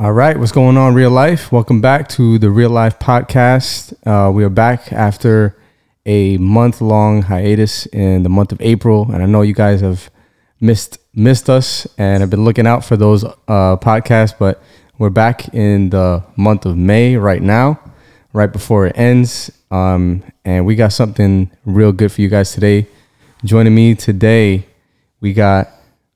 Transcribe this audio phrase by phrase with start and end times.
[0.00, 1.52] All right, what's going on, real life?
[1.52, 3.92] Welcome back to the Real Life Podcast.
[4.06, 5.58] Uh, we are back after
[6.06, 10.10] a month long hiatus in the month of April, and I know you guys have
[10.58, 14.32] missed missed us and have been looking out for those uh, podcasts.
[14.38, 14.62] But
[14.96, 17.78] we're back in the month of May right now,
[18.32, 22.86] right before it ends, um, and we got something real good for you guys today.
[23.44, 24.64] Joining me today,
[25.20, 25.68] we got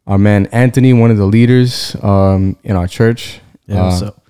[0.07, 3.41] our man Anthony, one of the leaders um, in our church.
[3.67, 4.23] Yeah, what's Uh, up?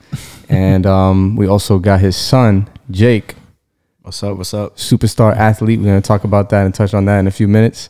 [0.49, 3.35] and um, we also got his son, Jake,
[4.03, 4.37] What's up?
[4.37, 4.77] What's up?
[4.77, 5.79] superstar athlete.
[5.81, 7.89] We're going to talk about that and touch on that in a few minutes.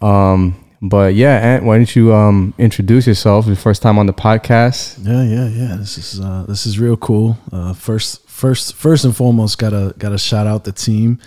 [0.00, 3.46] Um, but yeah, Ant, why don't you um, introduce yourself?
[3.48, 5.04] Your first time on the podcast.
[5.04, 5.76] Yeah, yeah, yeah.
[5.76, 7.36] This is uh, this is real cool.
[7.52, 11.18] Uh, first, first, first and foremost, gotta gotta shout out the team,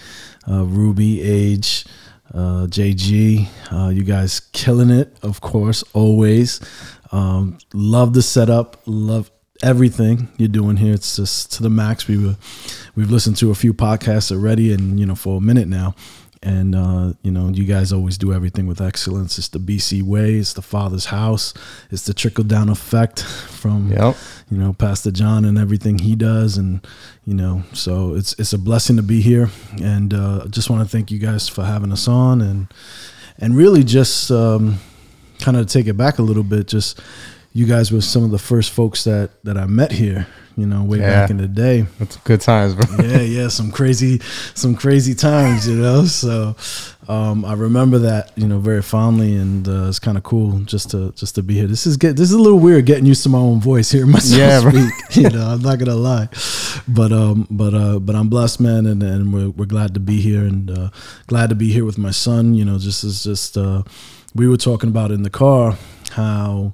[0.50, 1.86] uh, Ruby, Age,
[2.34, 3.46] uh, JG.
[3.72, 6.62] Uh, you guys killing it, of course, always.
[7.12, 8.82] Um, love the setup.
[8.86, 9.30] Love
[9.64, 10.94] everything you're doing here.
[10.94, 12.08] It's just to the max.
[12.08, 12.36] We were
[12.96, 15.96] we've listened to a few podcasts already, and you know for a minute now.
[16.46, 19.38] And uh, you know, you guys always do everything with excellence.
[19.38, 20.34] It's the BC way.
[20.36, 21.54] It's the Father's house.
[21.90, 24.18] It's the trickle down effect from Yep.
[24.52, 26.86] you know Pastor John and everything he does, and
[27.26, 29.50] you know, so it's it's a blessing to be here.
[29.82, 32.68] And uh, I just want to thank you guys for having us on, and
[33.40, 34.80] and really just um,
[35.40, 36.68] kind of take it back a little bit.
[36.68, 37.00] Just
[37.54, 40.28] you guys were some of the first folks that that I met here.
[40.56, 41.10] You know, way Yeah.
[41.22, 42.86] back in the day That's good times, bro.
[43.08, 44.20] yeah, yeah, some crazy,
[44.54, 46.06] some crazy times, you know.
[46.06, 46.56] So
[47.08, 50.92] um, I remember that, you know, very fondly, and uh, it's kind of cool just
[50.92, 51.66] to just to be here.
[51.66, 54.06] This is get this is a little weird getting used to my own voice, here
[54.18, 55.16] myself Yeah, speak.
[55.24, 56.30] You know, I'm not gonna lie,
[56.88, 60.22] but um, but uh, but I'm blessed, man, and and we're we're glad to be
[60.22, 60.90] here, and uh,
[61.26, 62.54] glad to be here with my son.
[62.54, 63.82] You know, just as just uh,
[64.36, 65.80] we were talking about in the car
[66.12, 66.74] how.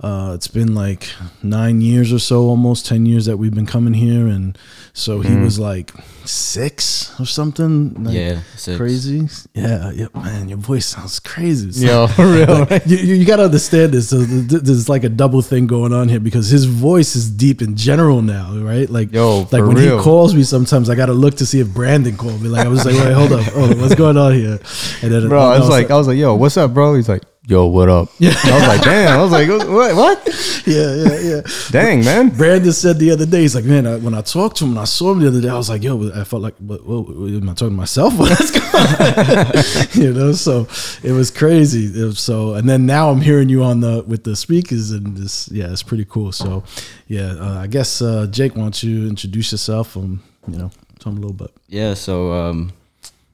[0.00, 1.08] Uh, it's been like
[1.42, 4.56] nine years or so, almost ten years that we've been coming here, and
[4.92, 5.42] so he Mhm.
[5.42, 5.92] was like
[6.24, 8.04] six or something.
[8.04, 8.76] like, yeah, six.
[8.76, 9.28] crazy.
[9.54, 11.68] Yeah, yeah, man, your voice sounds crazy.
[11.70, 12.66] It's Yo, for real.
[12.70, 14.10] like- you, you, you gotta understand this.
[14.10, 17.28] So th- th- there's like a double thing going on here because his voice is
[17.28, 18.88] deep in general now, right?
[18.88, 19.98] Like, Yo, like when real.
[19.98, 22.48] he calls me, sometimes I gotta look to see if Brandon called me.
[22.48, 24.60] Like I was like, wait, hold up, hold up, what's going on here?
[25.02, 26.94] And then Bro, I was like, I was like, yo, what's up, bro?
[26.94, 28.10] He's like, yo, what up?
[28.18, 28.34] Yeah.
[28.44, 29.18] I was like, damn.
[29.18, 29.96] I was like, what?
[29.96, 30.26] What?
[30.66, 31.40] yeah, yeah, yeah.
[31.70, 32.28] Dang, man.
[32.28, 34.80] Brandon said the other day, he's like, man, I, when I talked to him and
[34.80, 37.08] I saw him the other day, I was like, yo, I felt like, what, what,
[37.08, 38.14] what, am I talking to myself?
[38.18, 39.88] What's going on?
[40.02, 40.68] you know, so
[41.02, 41.86] it was crazy.
[41.98, 45.16] It was so, and then now I'm hearing you on the with the speakers, and
[45.16, 46.32] this, yeah, it's pretty cool.
[46.32, 46.64] So,
[47.06, 49.96] yeah, uh, I guess uh, Jake, why don't you introduce yourself?
[49.96, 51.50] Um, you know, tell him a little bit.
[51.68, 52.72] Yeah, so um,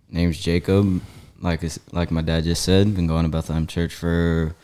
[0.09, 1.01] name's Jacob.
[1.45, 1.63] Like
[1.93, 4.55] like my dad just said, been going to Bethlehem Church for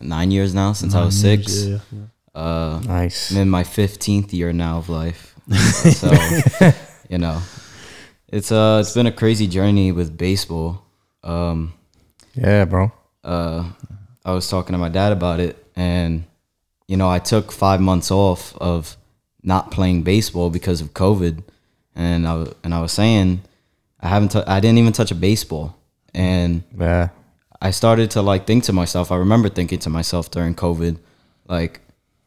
[0.00, 1.66] nine years now since I was years, six.
[1.66, 2.06] Yeah, yeah.
[2.42, 3.30] Uh, Nice.
[3.30, 5.34] I'm in my fifteenth year now of life.
[6.00, 6.10] so
[7.10, 7.42] you know,
[8.28, 10.82] it's uh, it's been a crazy journey with baseball.
[11.22, 11.74] Um,
[12.34, 12.90] Yeah, bro.
[13.24, 13.64] uh,
[14.24, 16.24] I was talking to my dad about it, and
[16.88, 18.96] you know, I took five months off of
[19.42, 21.42] not playing baseball because of COVID,
[21.94, 23.42] and I w- and I was saying
[24.00, 25.76] I haven't, tou- I didn't even touch a baseball,
[26.14, 27.08] and Yeah.
[27.62, 29.12] I started to like think to myself.
[29.12, 30.96] I remember thinking to myself during COVID,
[31.48, 31.80] like,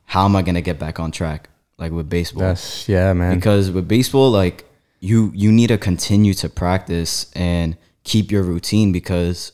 [0.05, 2.43] how am I gonna get back on track, like with baseball?
[2.43, 3.35] That's, yeah, man.
[3.35, 4.65] because with baseball like
[4.99, 9.51] you you need to continue to practice and keep your routine because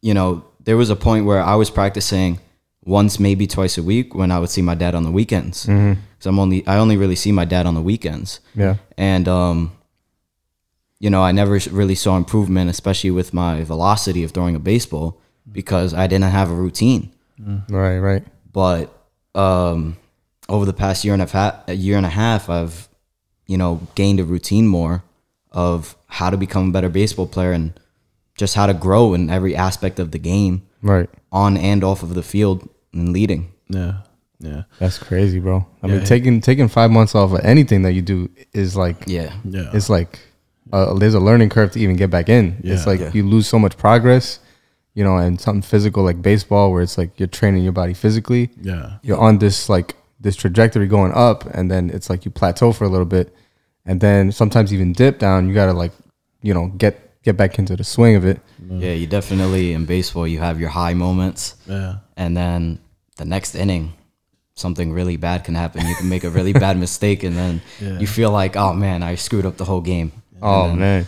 [0.00, 2.38] you know there was a point where i was practicing
[2.84, 6.26] once maybe twice a week when i would see my dad on the weekends because
[6.26, 8.76] i'm only i only really see my dad on the weekends Yeah.
[8.96, 9.72] and um
[11.00, 15.20] you know i never really saw improvement especially with my velocity of throwing a baseball
[15.50, 17.10] because i didn't have a routine
[17.70, 18.24] Right, right.
[18.52, 18.92] but
[19.34, 19.96] um,
[20.48, 22.86] over the past year and a half, a year and a half, I've
[23.46, 25.02] you know gained a routine more
[25.52, 27.72] of how to become a better baseball player and
[28.36, 31.08] just how to grow in every aspect of the game, Right.
[31.32, 33.52] on and off of the field and leading.
[33.70, 34.02] Yeah,
[34.38, 35.64] yeah, That's crazy, bro.
[35.82, 36.04] I mean, Yeah.
[36.04, 39.70] taking taking five months off of anything that you do is like Yeah, yeah.
[39.72, 40.18] it's like
[40.72, 42.56] uh, there's a learning curve to even get back in.
[42.64, 43.10] it's like Yeah.
[43.14, 44.38] you lose so much progress,
[44.94, 48.50] you know, and something physical like baseball, where it's like you're training your body physically.
[48.62, 52.72] yeah, You're on this like this trajectory going up, and then it's like you plateau
[52.72, 53.34] for a little bit,
[53.86, 55.48] and then sometimes even dip down.
[55.48, 55.92] You gotta like,
[56.42, 58.40] you know, get get back into the swing of it.
[58.68, 58.92] yeah.
[58.92, 61.96] You definitely in baseball you have your high moments, yeah.
[62.16, 62.78] and then
[63.16, 63.92] the next inning,
[64.54, 65.86] something really bad can happen.
[65.86, 67.98] You can make a really bad mistake, and then Yeah.
[67.98, 70.12] you feel like, oh man, I screwed up the whole game.
[70.42, 71.06] Oh then- man,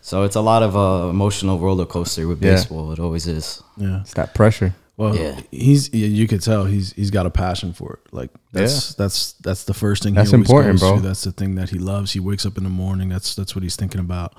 [0.00, 2.52] So it's a lot of uh, emotional roller coaster with Yeah.
[2.54, 2.92] baseball.
[2.92, 3.62] It always is.
[3.76, 4.00] Yeah.
[4.00, 4.74] it's that pressure.
[4.96, 5.40] Well, Yeah.
[5.50, 8.12] he's you you could tell he's he's got a passion for it.
[8.12, 10.14] Like that's that's that's the first thing.
[10.14, 10.96] That's he important, bro.
[10.96, 11.00] To.
[11.02, 12.12] That's the thing that he loves.
[12.12, 13.08] He wakes up in the morning.
[13.08, 14.34] That's that's what he's thinking about.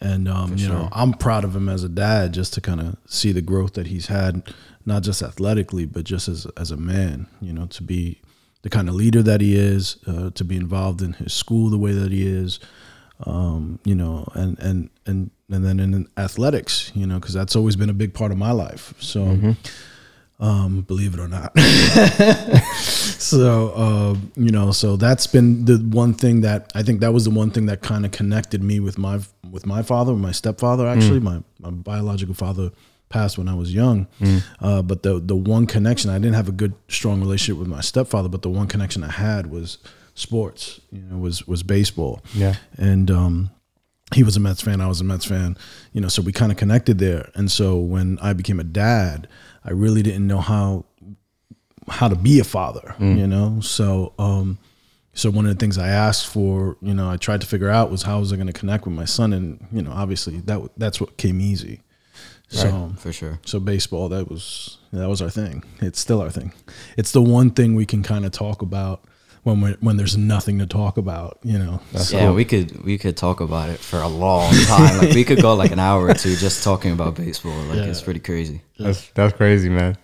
[0.00, 0.88] And um, you know.
[0.92, 3.88] I'm proud of him as a dad, just to kind of see the growth that
[3.88, 4.42] he's had,
[4.86, 7.26] not just athletically, but just as as a man.
[7.40, 8.20] You know, to be
[8.62, 11.78] the kind of leader that he is, uh, to be involved in his school the
[11.78, 12.60] way that he is,
[13.26, 17.74] um, you know, and and and and then in athletics, you know, because that's always
[17.76, 18.94] been a big part of my life.
[19.00, 19.54] So,
[20.40, 21.58] um, believe it or not.
[22.78, 27.24] so, uh, you know, so that's been the one thing that I think that was
[27.24, 29.20] the one thing that kind of connected me with my
[29.50, 30.86] with my father, my stepfather.
[30.86, 32.70] Actually, my my biological father
[33.08, 34.06] passed when I was young,
[34.60, 37.80] uh, but the the one connection I didn't have a good strong relationship with my
[37.80, 39.78] stepfather, but the one connection I had was
[40.18, 40.80] sports.
[40.92, 42.54] You know, was was baseball Yeah.
[42.76, 43.50] and um,
[44.14, 44.80] he was a Mets fan.
[44.80, 45.56] I was a Mets fan.
[45.92, 47.30] You know, so we kind of connected there.
[47.34, 49.28] And so when I became a dad,
[49.64, 50.84] I really didn't know how
[51.88, 52.94] how to be a father.
[53.00, 54.58] You know, so um,
[55.14, 57.90] so one of the things I asked for, you know, I tried to figure out
[57.90, 60.60] was how was I going to connect with my son, and you know, obviously that
[60.76, 61.80] that's what came easy.
[62.50, 63.38] So for sure.
[63.44, 65.64] so baseball that was that was our thing.
[65.80, 66.54] It's still our thing.
[66.96, 69.04] It's the one thing we can kind of talk about
[69.42, 71.38] when we when there's nothing to talk about.
[71.42, 71.80] You know.
[72.10, 74.98] yeah, we could we could talk about it for a long time.
[74.98, 77.58] Like we could go like an hour or two just talking about baseball.
[77.64, 78.62] Like it's pretty crazy.
[78.78, 79.96] That's that's crazy, man.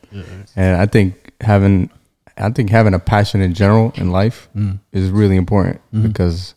[0.57, 1.91] And I think having
[2.37, 4.79] I think having a passion in general in life mm.
[4.93, 6.07] is really important mm-hmm.
[6.07, 6.55] because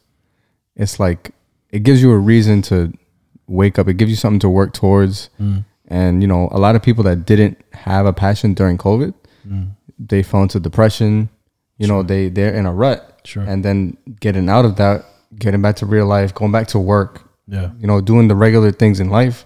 [0.76, 1.32] it's like
[1.70, 2.94] it gives you a reason to
[3.48, 3.88] wake up.
[3.88, 5.30] It gives you something to work towards.
[5.40, 5.66] Mm.
[5.88, 9.14] And you know, a lot of people that didn't have a passion during COVID,
[9.48, 9.70] mm.
[10.00, 11.30] they fell into depression.
[11.78, 13.22] You know, they they're in a rut.
[13.24, 13.44] Sure.
[13.44, 15.06] And then getting out of that,
[15.38, 17.72] getting back to real life, going back to work, Yeah.
[17.80, 19.46] you know, doing the regular things in life,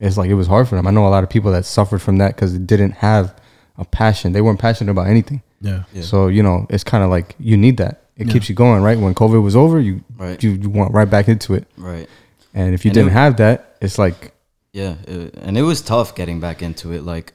[0.00, 0.86] it's like it was hard for them.
[0.86, 3.34] I know a lot of people that suffered from that because they didn't have
[3.78, 4.32] a passion.
[4.32, 5.42] They weren't passionate about anything.
[5.60, 5.82] Yeah.
[5.92, 6.02] Yeah.
[6.02, 8.02] So you know, it's kind of like you need that.
[8.16, 8.98] It keeps you going, right?
[8.98, 10.42] When COVID was over, you Right.
[10.42, 11.66] you, you went right back into it.
[11.76, 12.08] Right.
[12.54, 14.32] And if you And didn't it- have that, it's like
[14.72, 17.32] Yeah, it, and it was tough getting back into it, like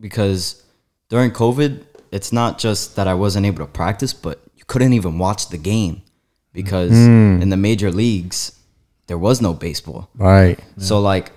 [0.00, 0.62] because
[1.08, 1.82] during COVID,
[2.12, 5.58] it's not just that I wasn't able to practice, but you couldn't even watch the
[5.58, 6.02] game
[6.52, 7.42] because Mm.
[7.42, 8.52] in the major leagues
[9.06, 10.08] there was no baseball.
[10.16, 11.32] right, So like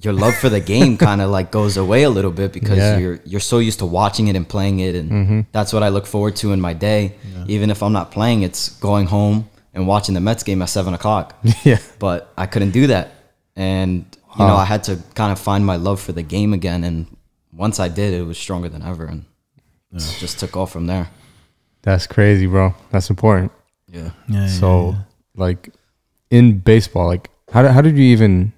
[0.00, 2.98] your love for the game kind of like goes away a little bit because Yeah.
[2.98, 6.06] you're you're so used to watching it and playing it, and that's what I look
[6.06, 7.14] forward to in my day.
[7.48, 10.94] Even if I'm not playing, it's going home and watching the Mets game at seven
[10.94, 11.34] o'clock
[11.64, 13.06] yeah, but I couldn't do that.
[13.56, 14.04] And
[14.38, 16.84] you know, I had to kind of find my love for the game again.
[16.84, 17.06] And
[17.52, 19.24] once I did, it was stronger than ever, and
[19.92, 21.08] it just took off from there.
[21.82, 22.74] that's crazy, bro.
[22.90, 23.52] That's important.
[23.90, 24.46] Yeah, Yeah.
[24.48, 24.94] So
[25.36, 25.70] like
[26.30, 28.52] in baseball, like how did, how did you even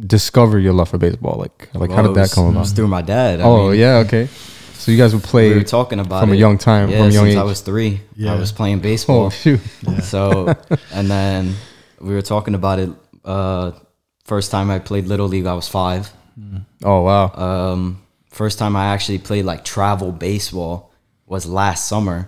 [0.00, 1.36] discover your love for baseball?
[1.38, 2.60] Like like how did that was- come It about?
[2.60, 3.40] was through my dad.
[3.40, 4.28] I oh mean, yeah, okay.
[4.74, 7.06] So you guys would play we were talking about from a young time, Yeah, from
[7.08, 7.40] a young since age.
[7.40, 8.32] I was three, Yeah.
[8.34, 9.26] I was playing baseball.
[9.26, 9.60] oh shoot,
[10.02, 10.54] So,
[10.94, 11.54] and then
[12.00, 12.90] we were talking about it.
[13.24, 13.72] Uh,
[14.24, 16.10] first time I played little league, I was five.
[16.84, 18.00] oh wow, Um,
[18.38, 20.92] first time I actually played like travel baseball
[21.26, 22.18] was last summer.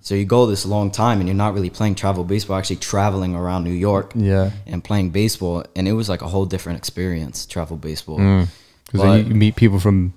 [0.00, 3.34] So you go this long time and you're not really playing travel baseball, actually traveling
[3.34, 4.50] around New York yeah.
[4.66, 7.46] and playing baseball, and it was like a whole different experience.
[7.46, 10.12] Travel baseball, Because But- you, you meet people from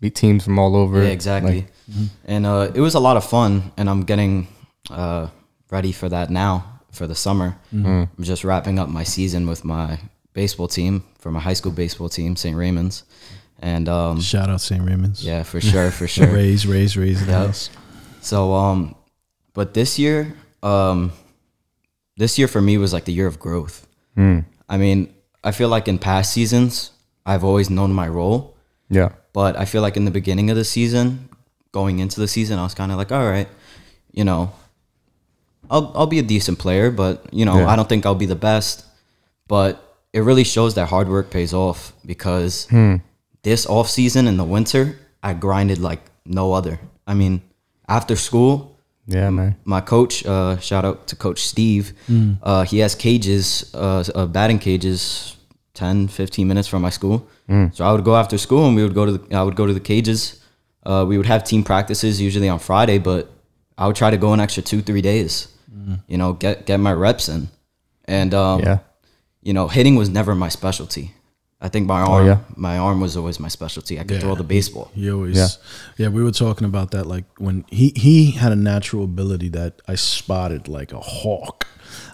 [0.00, 1.02] meet teams from all over.
[1.02, 1.60] yeah, exactly.
[1.60, 4.48] Like, and uh, it was a lot of fun, and I'm getting
[4.90, 5.28] uh,
[5.70, 7.56] ready for that now for the summer.
[7.72, 10.00] I'm just wrapping up my season with my
[10.32, 12.56] baseball team for my high school baseball team, St.
[12.56, 13.04] Raymond's,
[13.60, 14.82] and um, Shout out St.
[14.82, 15.24] Raymond's.
[15.24, 16.28] yeah, for sure, for sure.
[16.28, 17.46] Raise, raise, raise the Yep.
[17.46, 17.70] house.
[18.20, 18.94] So um
[19.54, 21.12] but this year um
[22.16, 23.86] this year for me was like the year of growth.
[24.70, 26.90] I mean, I feel like in past seasons
[27.24, 28.56] I've always known my role,
[28.90, 31.28] yeah, but I feel like in the beginning of the season,
[31.72, 33.46] going into the season, I was kind of like, all right,
[34.12, 34.50] you know,
[35.70, 37.68] I'll I'll be a decent player, but you know, Yeah.
[37.68, 38.84] I don't think I'll be the best.
[39.46, 42.66] But it really shows that hard work pays off because
[43.42, 46.78] this off season in the winter, I grinded like no other.
[47.06, 47.42] I mean,
[47.88, 49.56] after school, yeah, man.
[49.64, 51.92] my coach, uh, shout out to Coach Steve,
[52.42, 55.36] uh, he has cages, uh, uh, batting cages,
[55.74, 57.26] 10, 15 minutes from my school.
[57.72, 59.66] So I would go after school and we would go to the, I would go
[59.66, 60.40] to the cages.
[60.84, 63.30] Uh, we would have team practices usually on Friday, but
[63.78, 65.48] I would try to go an extra two, three days,
[66.06, 67.48] you know, get, get my reps in.
[68.04, 68.78] And, um, Yeah,
[69.42, 71.12] you know, hitting was never my specialty.
[71.60, 72.38] I think my arm, yeah?
[72.54, 73.98] my arm was always my specialty.
[73.98, 74.90] I could throw the baseball.
[74.94, 75.48] He always, Yeah.
[75.96, 76.08] yeah.
[76.08, 77.04] we were talking about that.
[77.06, 81.66] Like when he he had a natural ability that I spotted like a hawk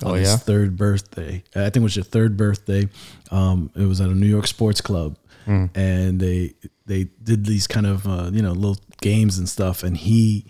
[0.02, 0.36] on Oh, his yeah?
[0.38, 1.42] third birthday.
[1.54, 2.88] I think it was your third birthday.
[3.30, 6.54] Um, it was at a New York sports club, and they
[6.86, 10.46] they did these kind of uh, you know little games and stuff, and he,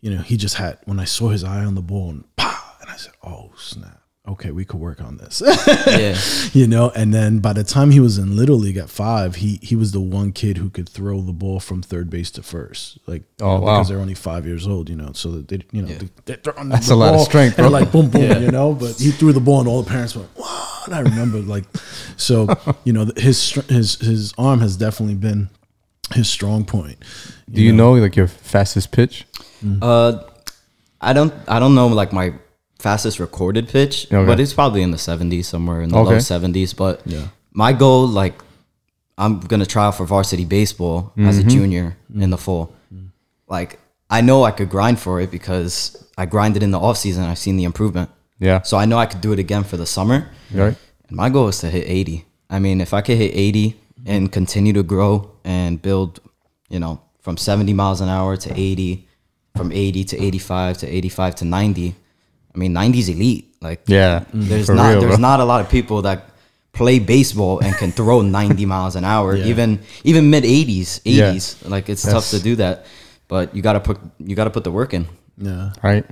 [0.00, 2.74] you know, he just had when I saw his eye on the ball and pow,
[2.80, 4.01] and I said, oh snap.
[4.28, 5.42] Okay, we could work on this.
[5.44, 6.16] Yeah.
[6.52, 9.58] you know and then by the time he was in little league at five he
[9.62, 12.98] he was the one kid who could throw the ball from third base to first
[13.06, 13.74] like you Oh, know, wow.
[13.78, 16.36] because they're only five years old you know so that they you know they, they're
[16.36, 17.80] throwing That's the a lot of strength, and bro.
[17.80, 20.28] like boom boom you know but he threw the ball and all the parents went
[20.36, 21.64] wow and I remember like
[22.16, 22.46] so
[22.84, 25.50] you know his his his arm has definitely been
[26.14, 26.98] his strong point
[27.50, 29.24] Do you know like your fastest pitch?
[29.80, 30.22] Uh,
[31.00, 32.34] I don't I don't know like my
[32.82, 34.26] fastest recorded pitch, Okay.
[34.26, 36.14] but it's probably in the 70s somewhere in the Okay.
[36.14, 36.72] low 70s.
[36.74, 37.26] But Yeah.
[37.52, 38.34] my goal, like,
[39.18, 41.48] I'm gonna try out for varsity baseball as Mm-hmm.
[41.48, 42.72] a junior in the fall.
[43.48, 43.78] Like,
[44.10, 47.24] I know I could grind for it because I grinded in the off season.
[47.24, 48.08] I've seen the improvement,
[48.40, 48.62] Yeah.
[48.62, 50.18] so I know I could do it again for the summer.
[50.52, 50.74] Right.
[51.08, 52.24] And my goal is to hit 80.
[52.50, 56.20] I mean, if I could hit 80 and continue to grow and build,
[56.68, 59.06] you know, from 70 miles an hour to 80,
[59.56, 61.94] from 80 to 85 to 85 to 90.
[62.54, 63.54] I mean, '90s elite.
[63.60, 64.24] Like, Yeah.
[64.34, 65.28] there's not real, there's bro.
[65.28, 66.30] not a lot of people that
[66.72, 69.46] play baseball and can throw 90 miles an hour, Yeah.
[69.46, 71.62] even even mid 80s, 80s.
[71.62, 71.68] Yeah.
[71.68, 72.86] Like it's That's- tough to do that,
[73.28, 75.06] but you got to put you got to put the work in.
[75.38, 76.04] yeah Right.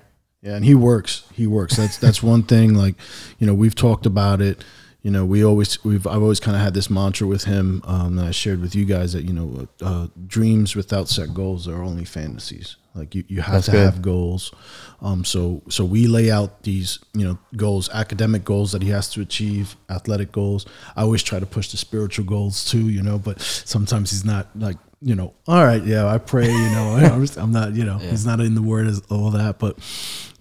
[0.43, 1.25] Yeah, and he works.
[1.35, 1.77] He works.
[1.77, 2.73] That's that's one thing.
[2.75, 2.95] Like,
[3.39, 4.65] you know, we've talked about it.
[5.03, 8.17] You know, we always we've I've always kind of had this mantra with him um,
[8.17, 11.83] that I shared with you guys that you know, uh, dreams without set goals are
[11.83, 12.77] only fantasies.
[12.95, 13.85] Like you, you have That's to good.
[13.85, 14.53] have goals.
[15.01, 19.09] Um, so so we lay out these you know goals, academic goals that he has
[19.13, 20.67] to achieve, athletic goals.
[20.97, 22.89] I always try to push the spiritual goals too.
[22.89, 25.33] You know, but sometimes he's not like you know.
[25.47, 26.47] All right, yeah, I pray.
[26.51, 27.75] You know, I'm just- I'm not.
[27.75, 29.79] You know, he's not in the word as all that, but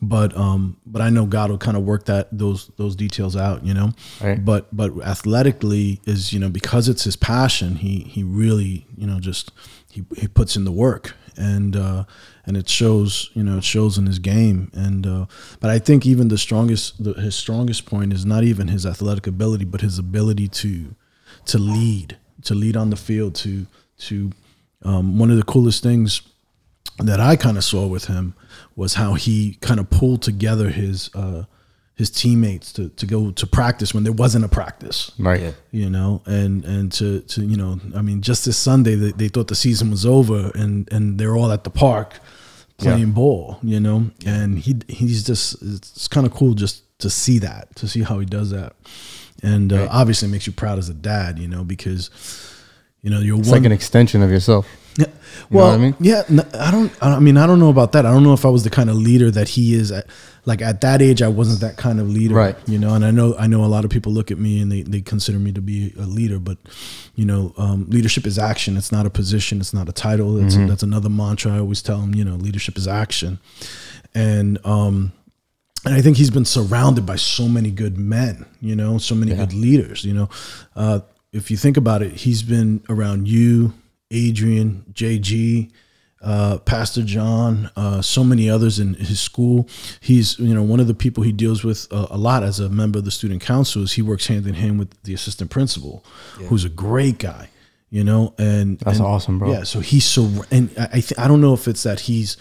[0.01, 3.63] but um but I know God will kind of work that those those details out,
[3.65, 3.91] you know.
[4.21, 4.43] Right.
[4.43, 9.19] But but athletically is you know because it's his passion, he he really you know
[9.19, 9.51] just
[9.91, 12.03] he he puts in the work and uh
[12.49, 15.25] and it shows you know it shows in his game and uh
[15.59, 19.27] but I think even the strongest the, his strongest point is not even his athletic
[19.27, 20.95] ability but his ability to
[21.45, 23.67] to lead to lead on the field to
[23.99, 24.31] to
[24.83, 26.21] um, one of the coolest things
[26.97, 28.33] that I kind of saw with him
[28.75, 31.43] was how he kind of pulled together his uh,
[31.95, 35.11] his teammates to, to go to practice when there wasn't a practice.
[35.19, 35.41] Right.
[35.41, 35.51] Yeah.
[35.71, 39.27] You know, and and to to you know, I mean, just this Sunday they, they
[39.27, 42.19] thought the season was over, and and they're all at the park
[42.79, 43.05] playing Yeah.
[43.13, 43.59] ball.
[43.63, 47.87] You know, and he he's just it's kind of cool just to see that to
[47.87, 48.73] see how he does that,
[49.43, 49.89] and uh, Right.
[49.91, 51.39] obviously it makes you proud as a dad.
[51.39, 52.09] You know, because
[53.01, 54.65] you know you're It's one like an extension of yourself.
[54.97, 55.05] yeah.
[55.05, 55.11] know
[55.51, 55.95] Well, what I mean?
[55.99, 56.23] yeah,
[56.59, 56.91] I don't.
[57.01, 58.05] I mean, I don't know about that.
[58.05, 59.91] I don't know if I was the kind of leader that he is.
[59.91, 60.07] At,
[60.49, 62.57] like at that age, I wasn't that kind of leader, Right.
[62.67, 64.69] You know, and I know I know a lot of people look at me and
[64.71, 66.57] they, they consider me to be a leader, but
[67.15, 68.75] you know, um, leadership is action.
[68.75, 69.59] It's not a position.
[69.61, 70.33] It's not a title.
[70.33, 70.67] That's Mm-hmm.
[70.67, 72.13] that's another mantra I always tell them.
[72.15, 73.39] You know, leadership is action,
[74.13, 75.11] and um,
[75.85, 79.33] and I think he's been surrounded by so many good men, you know, so many
[79.33, 80.27] good leaders, you know.
[80.75, 80.99] Uh,
[81.31, 83.73] if you think about it, he's been around you,
[84.11, 85.69] Adrian, JG,
[86.21, 89.67] uh, Pastor John, uh, so many others in his school.
[90.01, 92.67] He's, you know, one of the people he deals with uh, a lot as a
[92.69, 96.03] member of the student council is he works hand in hand with the assistant principal,
[96.47, 97.49] who's a great guy,
[97.89, 99.51] you know, and That's and- awesome, bro.
[99.51, 102.35] Yeah, so he's so, and I, I, th- I don't know if it's that he's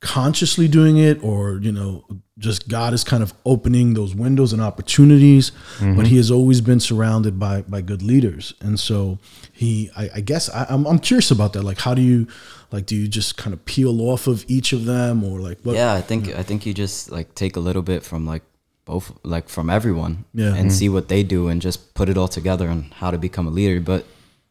[0.00, 2.04] consciously doing it or you know
[2.40, 6.02] just god is kind of opening those windows and opportunities but mm-hmm.
[6.02, 8.54] he has always been surrounded by by good leaders.
[8.60, 9.18] And so
[9.52, 11.62] he i, I guess I, I'm, I'm curious about that.
[11.62, 12.26] Like how do you
[12.72, 15.76] like do you just kind of peel off of each of them or like what
[15.76, 18.42] yeah, I think I think you just like take a little bit from like
[18.84, 20.48] both like from everyone Yeah.
[20.48, 20.68] and mm-hmm.
[20.70, 23.50] see what they do and just put it all together on how to become a
[23.50, 23.80] leader.
[23.80, 24.04] But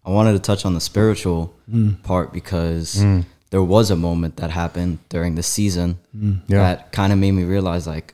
[0.05, 2.01] I wanted to touch on the spiritual mm.
[2.03, 3.25] part because mm.
[3.51, 6.39] There was a moment that happened during the season Yeah.
[6.48, 8.13] that kind of made me realize like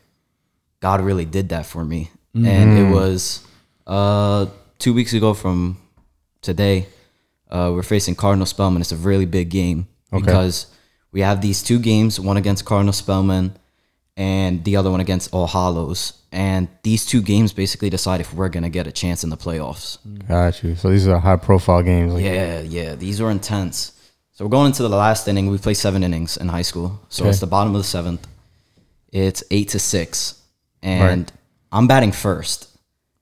[0.82, 2.10] God really did that for me.
[2.34, 3.46] And it was
[3.88, 4.48] uh
[4.80, 5.78] two weeks ago from
[6.42, 6.88] today.
[7.50, 8.82] Uh, we're facing Cardinal Spellman.
[8.82, 10.68] It's a really big game because
[11.12, 13.56] we have these two games, one against Cardinal Spellman
[14.18, 16.14] and the other one against All Hallows.
[16.32, 19.98] And these two games basically decide if we're gonna get a chance in the playoffs.
[20.28, 20.76] Got you.
[20.76, 22.14] So these are high profile games.
[22.14, 23.94] Like, Yeah, yeah, these are intense.
[24.36, 25.50] So we're going into the last inning.
[25.50, 27.30] We play seven innings in high school, so Okay.
[27.30, 28.28] it's the bottom of the seventh.
[29.14, 30.36] It's eight to six,
[30.84, 31.32] and Right.
[31.72, 32.68] I'm batting first,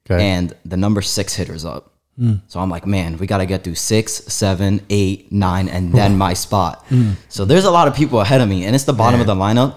[0.10, 0.26] Okay.
[0.28, 1.92] and the number six hitter's up.
[2.18, 2.38] Hmm.
[2.48, 6.14] So I'm like, man, we got to get through six, seven, eight, nine, and then
[6.14, 6.18] hmm.
[6.18, 6.84] my spot.
[6.90, 7.12] Hmm.
[7.30, 9.36] So there's a lot of people ahead of me, and it's the bottom of the
[9.36, 9.76] lineup,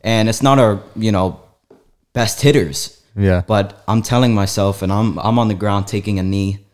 [0.00, 1.38] and it's not our you know
[2.14, 2.94] best hitters.
[3.14, 3.42] yeah.
[3.46, 6.64] But I'm telling myself, and I'm I'm on the ground taking a knee,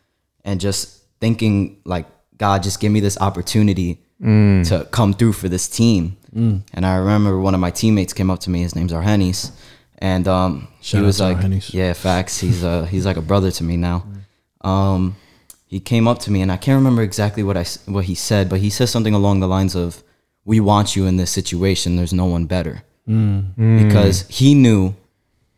[0.45, 2.07] and just thinking like,
[2.39, 4.67] God, just give me this opportunity Mm.
[4.69, 6.17] to come through for this team.
[6.73, 8.63] And I remember one of my teammates came up to me.
[8.63, 9.51] His name's Arhenis,
[9.99, 11.75] and um, he was like, Arhenis.
[11.75, 12.39] "Yeah, facts.
[12.41, 14.05] He's uh, he's like a brother to me now."
[14.63, 15.17] Um,
[15.67, 18.49] he came up to me, and I can't remember exactly what I what he said,
[18.49, 20.03] but he said something along the lines of,
[20.45, 21.97] "We want you in this situation.
[21.97, 22.83] There's no one better."
[23.89, 24.95] Because he knew,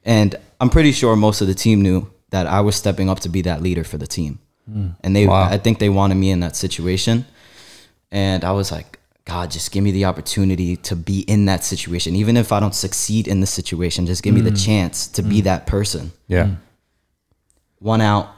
[0.04, 3.28] and I'm pretty sure most of the team knew that I was stepping up to
[3.28, 4.96] be that leader for the team, Mm.
[5.02, 5.44] and they Wow.
[5.44, 7.24] I think they wanted me in that situation.
[8.10, 12.14] And I was like, God, just give me the opportunity to be in that situation.
[12.14, 14.64] Even if I don't succeed in the situation, just give me the mm.
[14.64, 15.44] chance to be mm.
[15.44, 16.12] that person.
[16.28, 16.50] Yeah.
[17.80, 18.28] One out,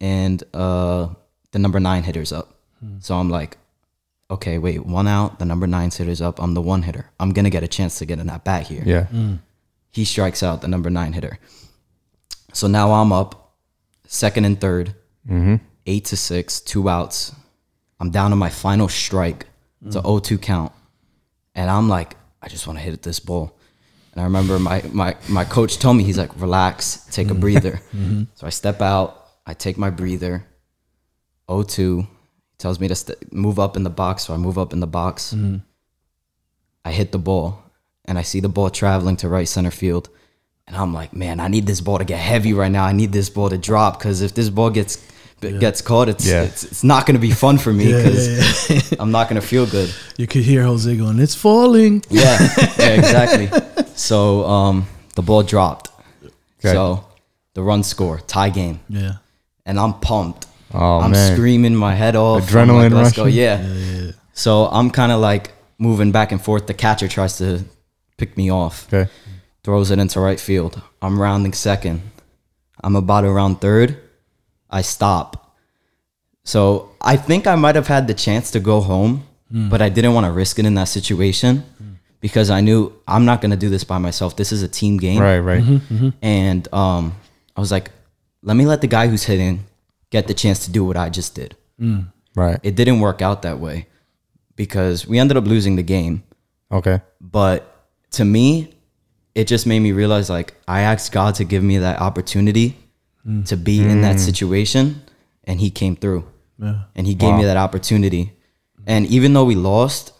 [0.00, 1.08] and uh,
[1.52, 2.54] the number nine hitter's up.
[2.80, 2.96] Hmm.
[3.00, 3.56] So I'm like,
[4.30, 6.42] okay, wait, one out, the number nine hitter's up.
[6.42, 7.10] I'm the one hitter.
[7.20, 8.82] I'm going to get a chance to get in that bat here.
[8.84, 9.06] Yeah.
[9.90, 11.38] He strikes out the number nine hitter.
[12.52, 13.54] So now I'm up,
[14.06, 14.58] second and
[15.28, 17.32] 3rd eight to six, two outs.
[18.00, 19.46] I'm down to my final strike.
[19.84, 20.22] It's a mm.
[20.22, 20.72] 0-2 count,
[21.54, 23.56] and I'm like, I just want to hit this ball.
[24.12, 27.40] And I remember my my my coach told me he's like, relax, take a mm-hmm.
[27.40, 27.80] breather.
[27.94, 28.24] Mm-hmm.
[28.34, 30.44] So I step out, I take my breather.
[31.48, 32.00] 0-2.
[32.00, 32.06] He
[32.56, 34.86] tells me to st- move up in the box, so I move up in the
[34.86, 35.32] box.
[36.84, 37.62] I hit the ball,
[38.06, 40.08] and I see the ball traveling to right center field.
[40.66, 42.84] And I'm like, man, I need this ball to get heavy right now.
[42.84, 44.96] I need this ball to drop because if this ball gets
[45.40, 46.42] gets caught, it's, Yeah.
[46.44, 49.40] it's it's not going to be fun for me Yeah, because yeah, I'm not going
[49.40, 49.92] to feel good.
[50.16, 52.38] You could hear Jose going, "It's falling." Yeah,
[52.78, 53.48] yeah, exactly.
[53.94, 55.90] So um, the ball dropped.
[56.60, 56.72] Okay.
[56.72, 57.04] So
[57.54, 59.14] the run score, tie game, Yeah,
[59.66, 60.46] and I'm pumped.
[60.72, 61.32] Oh I'm man.
[61.36, 62.48] screaming my head off.
[62.48, 63.22] Adrenaline like, go.
[63.24, 63.34] rushing?
[63.36, 64.10] Yeah.
[64.32, 66.66] So I'm kind of like moving back and forth.
[66.66, 67.64] The catcher tries to
[68.16, 68.86] pick me off.
[68.92, 69.08] Okay.
[69.62, 70.80] throws it into right field.
[71.00, 72.02] I'm rounding second.
[72.82, 73.96] I'm about to round third.
[74.74, 75.56] I stop.
[76.42, 79.70] So I think I might have had the chance to go home, hmm.
[79.70, 81.92] but I didn't want to risk it in that situation hmm.
[82.20, 84.36] because I knew I'm not going to do this by myself.
[84.36, 85.20] This is a team game.
[85.20, 85.38] Right.
[85.38, 85.62] Right.
[85.62, 86.08] Mm-hmm, mm-hmm.
[86.20, 87.14] And um,
[87.56, 87.90] I was like,
[88.42, 89.64] let me let the guy who's hitting
[90.10, 91.56] get the chance to do what I just did.
[91.78, 92.00] Hmm.
[92.34, 92.58] Right.
[92.62, 93.86] It didn't work out that way
[94.56, 96.22] because we ended up losing the game
[96.70, 97.00] Okay.
[97.20, 98.74] but to me
[99.34, 102.76] it just made me realize like i asked god to give me that opportunity
[103.46, 105.02] to be in that situation
[105.44, 106.24] and he came through
[106.58, 107.38] yeah, and he gave Wow.
[107.38, 108.32] me that opportunity
[108.86, 110.12] and even though we lost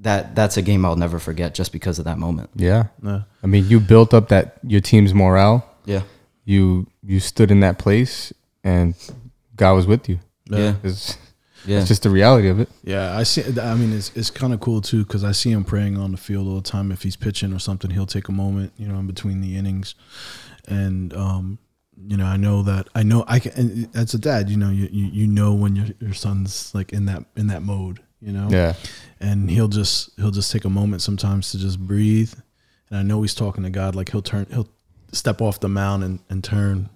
[0.00, 2.84] that that's a game i'll never forget just because of that moment Yeah.
[3.02, 3.22] yeah.
[3.42, 5.64] I mean, you built up that your team's morale.
[5.84, 6.02] yeah
[6.44, 8.32] You you stood in that place,
[8.64, 8.94] and
[9.54, 10.18] God was with you.
[10.50, 11.16] yeah It's,
[11.64, 12.68] yeah it's just the reality of it.
[12.82, 13.42] Yeah, I see.
[13.60, 16.18] I mean, it's it's kind of cool too because I see him praying on the
[16.18, 16.90] field all the time.
[16.92, 19.94] If he's pitching or something, he'll take a moment, you know, in between the innings,
[20.66, 21.58] and um,
[22.06, 23.52] you know, I know that I know I can.
[23.52, 26.92] And as a dad, you know, you, you you know when your your son's like
[26.92, 28.48] in that in that mode, you know.
[28.50, 28.74] Yeah.
[29.20, 32.34] And he'll just he'll just take a moment sometimes to just breathe,
[32.90, 33.94] and I know he's talking to God.
[33.94, 34.68] Like he'll turn he'll
[35.12, 36.88] step off the mound and, and turn,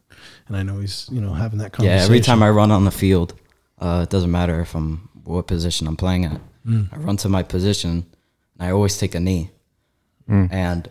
[0.48, 1.98] and I know he's you know having that conversation.
[1.98, 3.34] yeah every time i run on the field
[3.78, 6.88] uh, it doesn't matter if i'm what position i'm playing at mm.
[6.92, 8.06] i run to my position
[8.58, 9.50] and i always take a knee
[10.28, 10.48] mm.
[10.52, 10.88] and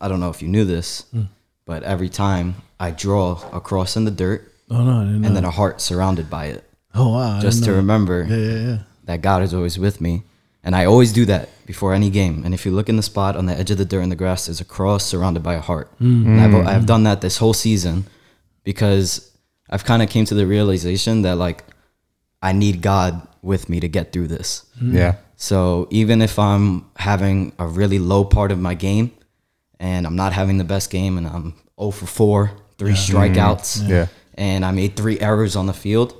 [0.00, 1.26] i don't know if you knew this mm.
[1.66, 5.26] But every time i draw a cross in the dirt oh no, I know.
[5.26, 7.76] and then a heart surrounded by it oh wow, just to know.
[7.76, 8.78] remember Yeah, yeah, yeah.
[9.04, 10.22] that god is always with me
[10.62, 13.36] and i always do that before any game and if you look in the spot
[13.36, 15.60] on the edge of the dirt in the grass there's a cross surrounded by a
[15.60, 16.24] heart mm.
[16.26, 16.66] and I've, mm.
[16.66, 18.04] I've done that this whole season
[18.64, 19.30] because
[19.70, 21.64] i've kind of came to the realization that like
[22.42, 25.16] i need god with me to get through this Yeah.
[25.36, 29.12] so even if I'm having a really low part of my game
[29.80, 34.06] and I'm not having the best game and I'm 0 for 4, three strikeouts, Yeah.
[34.34, 36.14] and I made three errors on the field,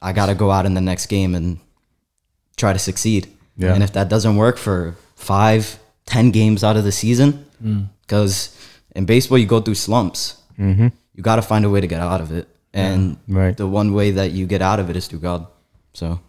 [0.00, 1.58] I got to go out in the next game and
[2.56, 3.28] try to succeed.
[3.56, 3.74] Yeah.
[3.74, 7.46] And if that doesn't work for five, ten games out of the season,
[8.02, 8.56] because
[8.96, 10.88] in baseball you go through slumps, Mm-hmm.
[11.14, 12.46] you got to find a way to get out of it.
[12.74, 13.56] And Right.
[13.56, 15.46] the one way that you get out of it is through God.
[15.94, 16.20] So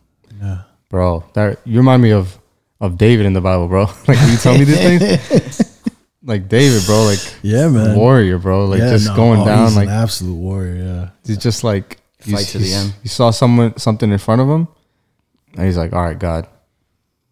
[0.42, 0.60] Yeah.
[0.90, 2.38] Bro, that you remind me of
[2.80, 3.84] of David in the Bible, bro.
[4.08, 5.73] like when you tell me these things,
[6.24, 7.96] like David, bro, like Yeah, man.
[7.96, 10.76] warrior, bro, like Yeah, just no, going oh, down, he's like an absolute warrior.
[10.76, 11.10] Yeah.
[11.26, 12.94] he's just like you, Fight to the end.
[13.04, 14.68] You saw someone something in front of him,
[15.58, 16.48] and he's like, "All right, God,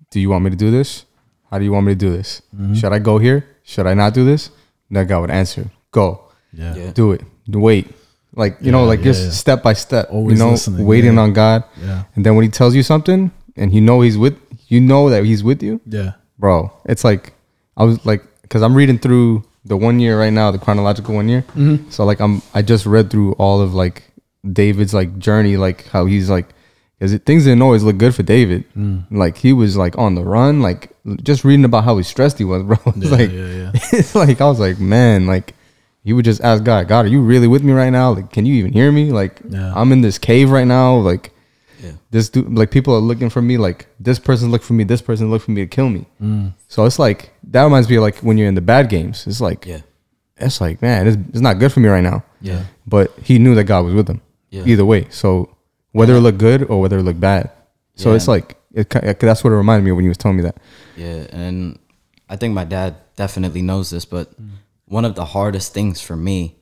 [0.10, 1.06] do you want me to do this?
[1.50, 2.42] How do you want me to do this?
[2.54, 2.74] Mm-hmm.
[2.74, 3.48] Should I go here?
[3.64, 4.48] Should I not do this?"
[4.90, 6.76] And then God would answer, "Go, Yeah.
[6.76, 6.92] Yeah.
[6.92, 7.88] do it, wait."
[8.36, 9.30] Like you know, like yeah, just yeah.
[9.32, 10.08] step by step.
[10.12, 11.22] Always you know, listening, waiting yeah.
[11.22, 11.64] on God.
[11.82, 12.04] Yeah.
[12.16, 15.24] And then when he tells you something, and you know he's with, you know that
[15.26, 16.14] he's with you, Yeah.
[16.38, 16.72] bro.
[16.86, 17.34] It's like
[17.76, 21.30] I was like, because I'm reading through the one year right now, the chronological one
[21.30, 21.44] year.
[21.56, 21.90] Mm-hmm.
[21.90, 24.04] So like I'm, I just read through all of like
[24.52, 26.50] David's like journey, like how he's like,
[27.00, 28.66] because it things didn't always look good for David.
[28.76, 29.06] Mm.
[29.10, 30.92] Like he was like on the run, like
[31.24, 32.76] just reading about how he stressed he was, bro.
[32.88, 33.72] It's Yeah, like, yeah, yeah.
[33.94, 35.56] it's like I was like, man, like
[36.04, 38.12] you would just ask God, God, are you really with me right now?
[38.12, 39.14] Like, can you even hear me?
[39.14, 39.40] Like.
[39.74, 40.96] I'm in this cave right now.
[40.98, 41.31] Like,
[41.82, 41.92] Yeah.
[42.12, 43.58] this dude, like people are looking for me.
[43.58, 44.84] Like this person look for me.
[44.84, 46.06] This person look for me to kill me.
[46.22, 46.54] Mm.
[46.68, 49.26] So it's like that reminds me of like when you're in the bad games.
[49.28, 49.82] It's like Yeah.
[50.38, 52.24] it's like man, it's, it's not good for me right now.
[52.42, 52.64] Yeah.
[52.86, 54.22] But he knew that God was with him.
[54.52, 54.64] Yeah.
[54.66, 55.08] Either way.
[55.10, 55.56] So
[55.92, 57.50] whether it looked good or whether it looked bad.
[57.96, 58.16] So Yeah.
[58.18, 60.58] it's like it, that's what it reminded me of when you was telling me that.
[60.96, 61.78] Yeah, and
[62.30, 64.50] I think my dad definitely knows this, but Mm.
[64.86, 66.56] one of the hardest things for me,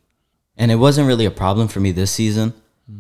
[0.58, 2.54] and it wasn't really a problem for me this season.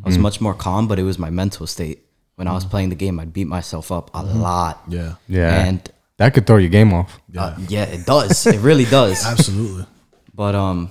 [0.03, 0.21] I was Mm.
[0.21, 2.03] much more calm, but it was my mental state.
[2.39, 4.75] When I was playing the game, I'd beat myself up a lot.
[4.87, 4.99] Yeah.
[5.27, 5.33] Mm-hmm.
[5.35, 5.65] Yeah.
[5.67, 5.79] And
[6.17, 7.19] that could throw your game off.
[7.37, 8.47] uh, yeah, it does.
[8.47, 9.25] it really does.
[9.33, 9.85] Absolutely.
[10.33, 10.89] But um,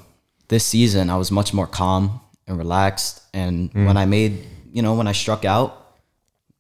[0.49, 3.23] this season I was much more calm and relaxed.
[3.33, 3.87] And Mm.
[3.89, 4.33] when I made,
[4.77, 5.69] you know, when I struck out,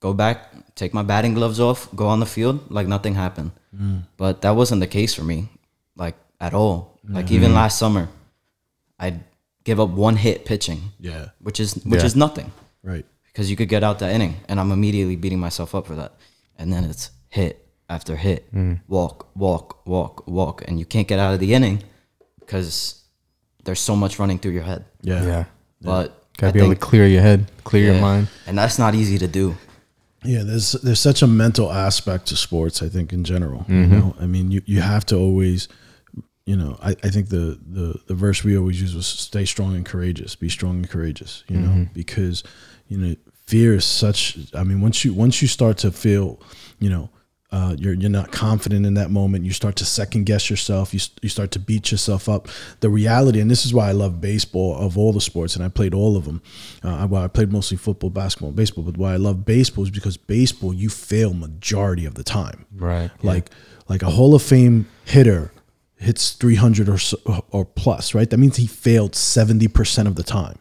[0.00, 0.38] go back,
[0.74, 3.50] take my batting gloves off, go on the field like nothing happened.
[3.76, 4.04] Mm.
[4.16, 5.48] But that wasn't the case for me,
[5.96, 6.98] like at all.
[7.08, 8.08] Like even last summer,
[8.98, 9.20] I'd
[9.64, 11.28] give up one hit pitching, Yeah.
[11.40, 12.06] which is which Yeah.
[12.06, 13.04] is nothing Right.
[13.32, 16.14] Because you could get out that inning, and I'm immediately beating myself up for that.
[16.58, 18.48] And then it's hit after hit,
[18.88, 21.82] walk, walk, walk, walk, and you can't get out of the inning
[22.40, 23.02] because
[23.64, 24.84] there's so much running through your head.
[25.02, 25.24] Yeah.
[25.24, 25.44] Yeah.
[25.80, 28.28] But Gotta I be able to clear your head, clear your mind.
[28.46, 29.56] and that's not easy to do.
[30.24, 32.82] Yeah, there's there's such a mental aspect to sports.
[32.82, 33.98] I think in general, you Mm-hmm.
[33.98, 35.68] know, I mean, you, you have to always,
[36.44, 39.76] you know, I, I think the, the the verse we always use was stay strong
[39.76, 41.92] and courageous, be strong and courageous, you know, Mm-hmm.
[41.94, 42.42] because
[42.88, 43.14] you know
[43.46, 44.38] fear is such.
[44.54, 46.40] I mean, once you once you start to feel,
[46.78, 47.10] you know.
[47.50, 49.42] Uh, you're you're not confident in that moment.
[49.42, 50.92] You start to second guess yourself.
[50.92, 52.46] You, you start to beat yourself up.
[52.80, 55.68] The reality, and this is why I love baseball of all the sports, and I
[55.68, 56.42] played all of them.
[56.84, 58.84] Uh, I- well, I played mostly football, basketball, baseball.
[58.84, 62.66] But why I love baseball is because baseball you fail majority of the time.
[62.76, 63.10] Right.
[63.22, 63.48] Like
[63.88, 65.50] like a Hall of Fame hitter
[66.00, 67.16] hits 300 or so,
[67.50, 68.30] or plus, right?
[68.30, 70.56] That means he failed 70% of the time.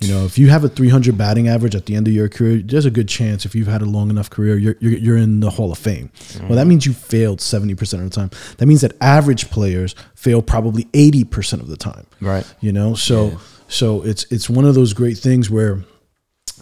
[0.00, 2.58] You know, if you have a 300 batting average at the end of your career,
[2.58, 5.40] there's a good chance if you've had a long enough career, you're, you're, you're in
[5.40, 6.10] the Hall of Fame.
[6.40, 8.30] Well, that means you failed 70% of the time.
[8.58, 12.46] That means that average players fail probably 80% of the time Right.
[12.60, 15.82] you know so so it's it's one of those great things where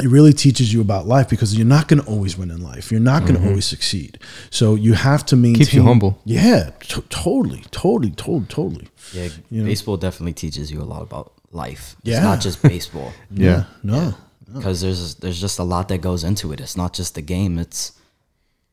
[0.02, 2.90] it really teaches you about life because you're not going to always win in life
[2.90, 4.18] you're not going to always succeed
[4.50, 6.18] so you have to maintain Keeps you humble.
[6.24, 9.68] yeah t- totally totally totally totally Yeah, You know?
[9.68, 11.96] baseball definitely teaches you a lot about life.
[12.02, 12.16] Yeah.
[12.16, 13.12] It's not just baseball.
[13.30, 13.64] Yeah.
[13.82, 14.14] no
[14.54, 16.60] because there's there's just a lot that goes into it.
[16.60, 17.92] It's not just the game; it's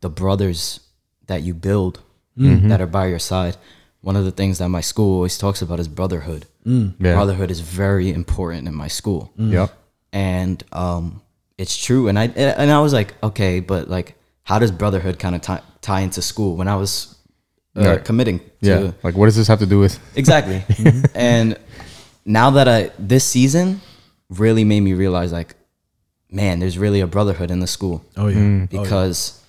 [0.02, 0.80] the brothers
[1.28, 2.00] that you build
[2.38, 2.70] Mm-hmm.
[2.70, 3.58] that are by your side.
[4.02, 6.46] One of the things that my school always talks about is brotherhood.
[6.66, 6.92] Yeah.
[7.00, 9.70] Brotherhood is very important in my school, Yep.
[10.18, 11.22] And um,
[11.58, 12.08] it's true.
[12.10, 12.26] And I
[12.62, 14.10] and I was like, okay, but like,
[14.50, 16.56] how does brotherhood kind of tie, tie into school?
[16.60, 17.16] When I was
[17.76, 18.06] uh, Right.
[18.06, 18.92] committing, to, Yeah.
[19.06, 20.00] Like, what does this have to do with?
[20.16, 20.60] Exactly.
[21.16, 21.58] and
[22.26, 23.82] now that I this season
[24.42, 25.56] really made me realize like,
[26.32, 28.70] man, there's really a brotherhood in the school oh yeah Mm.
[28.70, 29.40] because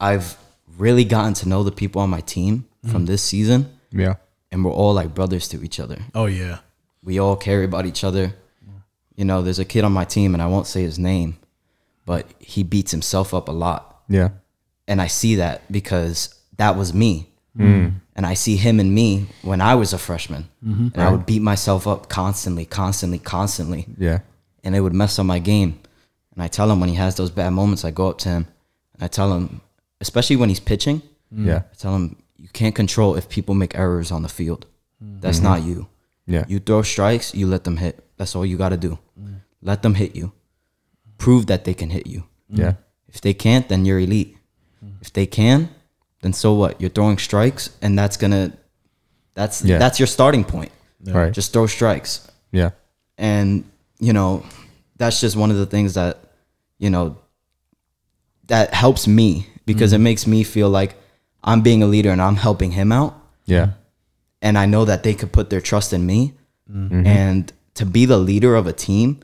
[0.00, 0.36] I've
[0.78, 3.60] really gotten to know the people on my team from this season,
[3.92, 4.14] Yeah.
[4.50, 5.98] and we're all like brothers to each other.
[6.14, 6.58] oh yeah
[7.04, 8.26] We all care about each other.
[9.16, 11.36] You know, there's a kid on my team, and I won't say his name,
[12.06, 14.30] but he beats himself up a lot Yeah.
[14.88, 17.28] and I see that because that was me.
[17.56, 17.94] Mm.
[18.16, 21.42] And I see him and me when I was a freshman, and I would beat
[21.42, 24.20] myself up constantly, constantly, constantly, Yeah.
[24.64, 25.78] and it would mess up my game.
[26.34, 28.46] And I tell him when he has those bad moments, I go up to him
[28.94, 29.60] and I tell him,
[30.00, 31.62] especially when he's pitching, Yeah.
[31.70, 34.66] I tell him you can't control if people make errors on the field.
[35.00, 35.46] That's Mm-hmm.
[35.46, 35.86] not you.
[36.26, 36.44] Yeah.
[36.48, 38.02] You throw strikes, you let them hit.
[38.22, 39.00] That's all you got to do.
[39.62, 40.30] Let them hit you.
[41.18, 42.22] Prove that they can hit you.
[42.48, 42.74] Yeah.
[43.08, 44.36] If they can't, then you're elite.
[45.00, 45.68] If they can,
[46.20, 46.80] then so what?
[46.80, 48.52] You're throwing strikes, and that's gonna
[49.34, 49.78] that's Yeah.
[49.78, 50.70] that's your starting point.
[51.04, 51.32] Right.
[51.32, 52.70] Just throw strikes, Yeah.
[53.18, 53.64] and
[53.98, 54.44] you know
[54.98, 56.18] that's just one of the things that
[56.78, 57.16] you know
[58.46, 60.94] that helps me because it makes me feel like
[61.42, 63.14] I'm being a leader and I'm helping him out,
[63.46, 63.70] Yeah.
[64.40, 66.34] and I know that they could put their trust in me,
[66.70, 67.06] Mm-hmm.
[67.06, 69.20] and to be the leader of a team,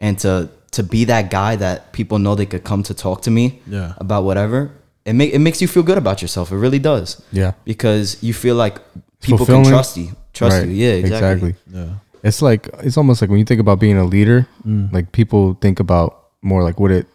[0.00, 3.30] and to to be that guy that people know they could come to talk to
[3.30, 3.94] me Yeah.
[3.98, 4.70] about whatever.
[5.04, 6.52] It make it makes you feel good about yourself.
[6.52, 7.20] It really does.
[7.32, 7.52] Yeah.
[7.64, 8.80] Because you feel like
[9.20, 9.64] people Fulfilling.
[9.64, 10.14] can trust you.
[10.32, 10.68] Trust Right.
[10.68, 10.74] you.
[10.74, 11.54] Yeah, exactly.
[11.72, 14.92] yeah It's like it's almost like when you think about being a leader, mm.
[14.92, 17.06] like people think about more like what it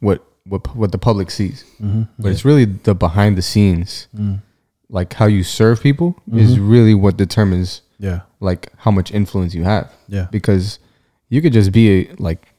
[0.00, 2.02] what what what the public sees, mm-hmm.
[2.18, 4.40] but it's really the behind the scenes, mm.
[4.90, 6.38] like how you serve people mm-hmm.
[6.38, 9.90] is really what determines yeah like how much influence you have.
[10.08, 10.28] Yeah.
[10.30, 10.78] because
[11.28, 12.54] you could just be a, like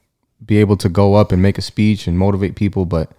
[0.46, 3.12] be able to go up and make a speech and motivate people, but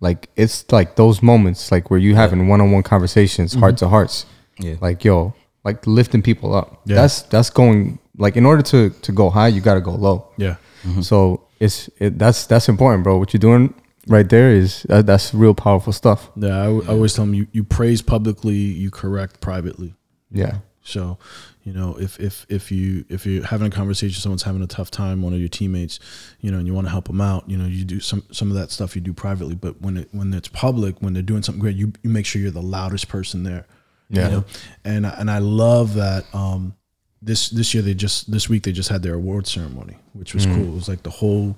[0.00, 3.86] like it's like those moments like where you having one on one conversations, heart mm-hmm.
[3.86, 4.26] to hearts.
[4.58, 4.76] Yeah.
[4.80, 6.80] Like yo, like lifting people up.
[6.84, 6.96] Yeah.
[6.96, 10.28] That's that's going like in order to to go high, you got to go low.
[10.36, 10.56] Yeah.
[10.84, 11.02] Mm-hmm.
[11.02, 13.18] So it's it, that's that's important, bro.
[13.18, 13.74] What you're doing
[14.08, 16.30] right there is that, that's real powerful stuff.
[16.36, 16.62] Yeah.
[16.62, 19.94] I, I always tell them you, you praise publicly, you correct privately.
[20.30, 20.58] Yeah.
[20.82, 21.18] So,
[21.64, 24.90] you know, if if if you if you're having a conversation, someone's having a tough
[24.90, 26.00] time, one of your teammates,
[26.40, 28.48] you know, and you want to help them out, you know, you do some some
[28.50, 31.42] of that stuff you do privately, but when it when it's public, when they're doing
[31.42, 33.66] something great, you you make sure you're the loudest person there.
[34.10, 34.28] you Yeah.
[34.28, 34.44] know?
[34.84, 36.24] and I- and I love that.
[36.34, 36.74] Um,
[37.22, 40.44] this this year they just this week they just had their award ceremony, which was
[40.44, 40.64] cool.
[40.64, 41.56] It was like the whole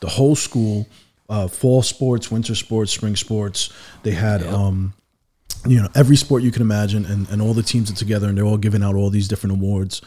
[0.00, 0.86] the whole school,
[1.30, 3.72] uh, fall sports, winter sports, spring sports.
[4.02, 4.42] They had.
[4.42, 4.92] Um,
[5.66, 8.36] you know every sport you can imagine and, and all the teams are together and
[8.38, 10.00] they're all giving out all these different awards.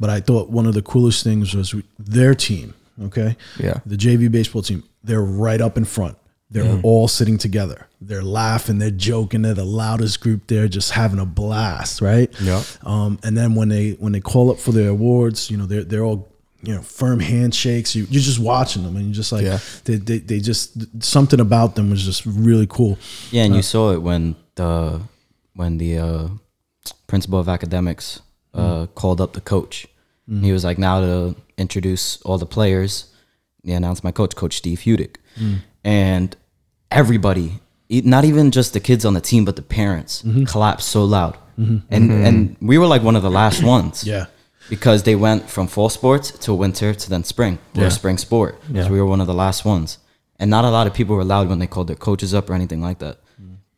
[0.00, 3.36] But i thought one of the coolest things was their team okay?
[3.58, 3.80] Yeah.
[3.86, 6.16] the jv baseball team they're right up in front.
[6.50, 7.86] They're all sitting together.
[8.00, 12.30] They're laughing they're joking they're the loudest group there just having a blast right?
[12.40, 12.62] Yeah.
[12.84, 15.84] um, and then when they when they call up for their awards you know they're,
[15.84, 16.28] they're all
[16.62, 17.94] you know firm handshakes.
[17.94, 19.58] You, you're just watching them and you're just like Yeah.
[19.84, 22.98] they, they, they just something about them was just really cool.
[23.30, 25.00] Yeah, and you saw it when the
[25.54, 26.28] when the uh,
[27.06, 28.20] principal of academics
[28.54, 28.92] uh, mm-hmm.
[28.94, 29.86] called up the coach.
[30.28, 30.44] Mm-hmm.
[30.44, 32.92] He was like, "Now to introduce all the players."
[33.64, 35.58] He announced my coach, Coach Steve Hudick, mm.
[35.84, 36.36] and
[36.90, 41.00] everybody, e- not even just the kids on the team, but the parents—collapsed mm-hmm.
[41.00, 41.36] so loud,
[41.90, 44.26] and and we were like one of the last ones yeah
[44.68, 47.88] because they went from fall sports to winter to then spring or Yeah.
[47.88, 48.60] spring sport.
[48.72, 49.98] So we were one of the last ones.
[50.38, 52.54] And not a lot of people were loud when they called their coaches up or
[52.54, 53.16] anything like that.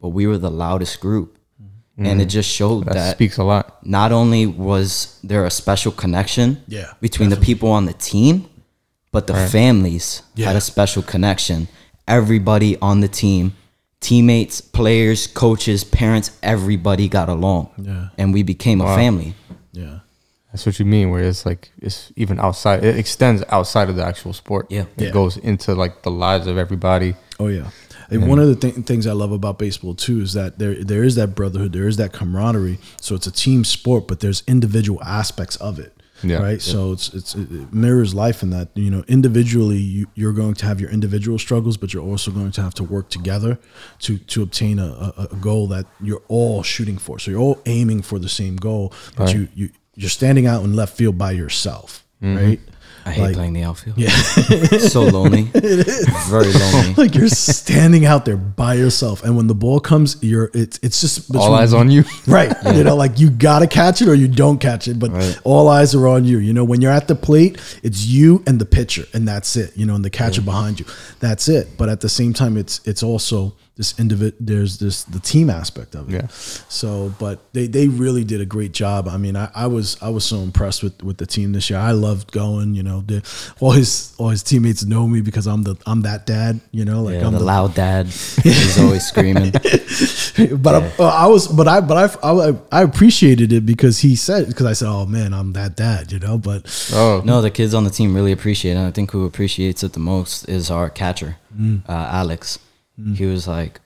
[0.00, 1.36] But we were the loudest group.
[1.62, 2.06] Mm-hmm.
[2.06, 3.84] And it just showed That, that, speaks a lot.
[3.86, 8.48] not only was there a special connection Yeah, between the people on the team,
[9.12, 10.46] but the families Yeah.
[10.46, 11.68] had a special connection.
[12.08, 13.52] Everybody on the team,
[14.00, 17.70] teammates, players, coaches, parents, everybody got along.
[17.76, 18.08] Yeah.
[18.18, 19.34] And we became a family.
[19.72, 19.98] yeah
[20.52, 21.10] That's what you mean.
[21.10, 22.82] Where it's like it's even outside.
[22.84, 24.66] It extends outside of the actual sport.
[24.70, 24.86] Yeah.
[24.96, 25.10] It Yeah.
[25.12, 27.14] goes into like the lives of everybody.
[27.38, 27.70] Oh yeah.
[28.10, 28.28] And hmm.
[28.28, 31.14] one of the th- things I love about baseball too is that there there is
[31.14, 32.78] that brotherhood, there is that camaraderie.
[33.00, 35.94] So it's a team sport, but there's individual aspects of it.
[36.22, 36.42] Yeah.
[36.42, 36.60] Right.
[36.60, 40.66] So it's it's it mirrors life in that you know individually you, you're going to
[40.66, 43.58] have your individual struggles, but you're also going to have to work together
[44.00, 47.18] to to obtain a, a, a goal that you're all shooting for.
[47.18, 49.34] So you're all aiming for the same goal, but Right.
[49.36, 52.04] you you you're standing out in left field by yourself.
[52.22, 52.36] Mm-hmm.
[52.36, 52.60] Right.
[53.06, 53.96] I hate Like- playing the outfield.
[53.98, 54.10] Yeah.
[54.10, 55.48] so lonely.
[55.54, 56.06] it is.
[56.28, 56.94] Very lonely.
[56.96, 61.00] like you're standing out there by yourself, and when the ball comes, you're it's it's
[61.00, 62.04] just All eyes on you.
[62.26, 65.40] Right, you know, like you gotta catch it or you don't catch it, but Right.
[65.44, 66.38] all eyes are on you.
[66.38, 69.76] You know, when you're at the plate, it's you and the pitcher, and that's it.
[69.76, 70.86] You know, and the catcher behind you,
[71.20, 71.76] that's it.
[71.78, 74.34] But at the same time, it's it's also this individ.
[74.38, 76.20] There's this the team aspect of it.
[76.22, 76.26] Yeah.
[76.68, 79.08] So, but they they really did a great job.
[79.08, 81.78] I mean, I, I was I was so impressed with with the team this year.
[81.78, 82.74] I loved going.
[82.74, 83.22] You know, the,
[83.60, 86.60] all his all his teammates know me because I'm the I'm that dad.
[86.72, 88.06] You know, like Yeah, I'm the the, loud dad.
[88.44, 89.52] He's always screaming.
[90.62, 94.14] but I, uh, I was, but I, but I, I, I appreciated it because he
[94.16, 96.38] said, because I said, oh man, I'm that dad, you know.
[96.38, 96.60] But
[96.92, 98.76] Oh, No, the kids on the team really appreciate it.
[98.76, 101.82] And I think who appreciates it the most is our catcher, Mm.
[101.88, 102.58] uh, Alex.
[103.14, 103.80] He was like,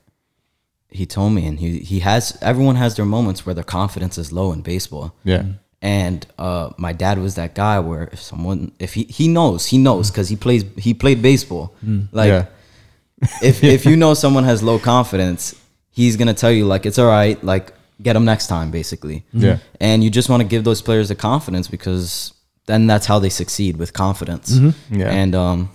[0.90, 4.32] he told me, and he, he has, everyone has their moments where their confidence is
[4.32, 5.14] low in baseball.
[5.24, 5.44] yeah.
[5.82, 9.76] And uh, my dad was that guy where if someone, if he, he knows, he
[9.76, 11.74] knows because he plays, he played baseball.
[12.10, 12.46] Like, Yeah.
[13.42, 15.54] if if you know someone has low confidence,
[15.90, 17.72] he's gonna tell you like it's all right, like
[18.02, 19.24] get them next time, basically.
[19.34, 19.58] Yeah.
[19.78, 22.32] And you just want to give those players the confidence because
[22.66, 24.58] then that's how they succeed with confidence.
[24.90, 25.10] Yeah.
[25.10, 25.70] And um,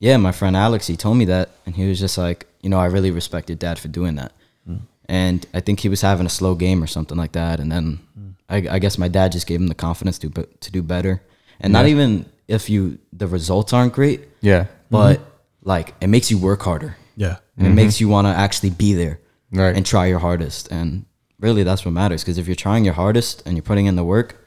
[0.00, 2.78] yeah, my friend Alex, he told me that, and he was just like, you know,
[2.78, 4.32] I really respected dad for doing that.
[4.68, 4.80] Mm.
[5.06, 8.00] And I think he was having a slow game or something like that, and then
[8.18, 8.34] mm.
[8.48, 11.22] I, I guess my dad just gave him the confidence to be- to do better.
[11.60, 14.66] And not even if you the results aren't great, Yeah.
[14.90, 15.68] but mm-hmm.
[15.68, 16.96] like it makes you work harder.
[17.16, 17.76] Yeah, and it mm-hmm.
[17.76, 19.20] makes you want to actually be there
[19.52, 19.76] Right.
[19.76, 20.72] and try your hardest.
[20.72, 21.04] And
[21.38, 22.22] really that's what matters.
[22.22, 24.42] Because if you're trying your hardest and you're putting in the work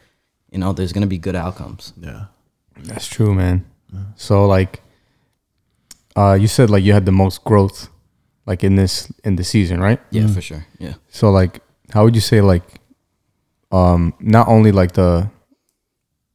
[0.56, 1.92] you know there's going to be good outcomes.
[2.00, 2.28] Yeah,
[2.78, 3.66] That's true, man.
[4.16, 4.82] So like,
[6.16, 7.90] uh, you said like you had the most growth,
[8.46, 10.00] like in this in the season, right?
[10.12, 10.44] yeah for mm.
[10.44, 10.66] sure.
[10.80, 10.94] Yeah.
[11.10, 11.62] So like,
[11.94, 12.64] how would you say like,
[13.72, 15.30] um, not only like the,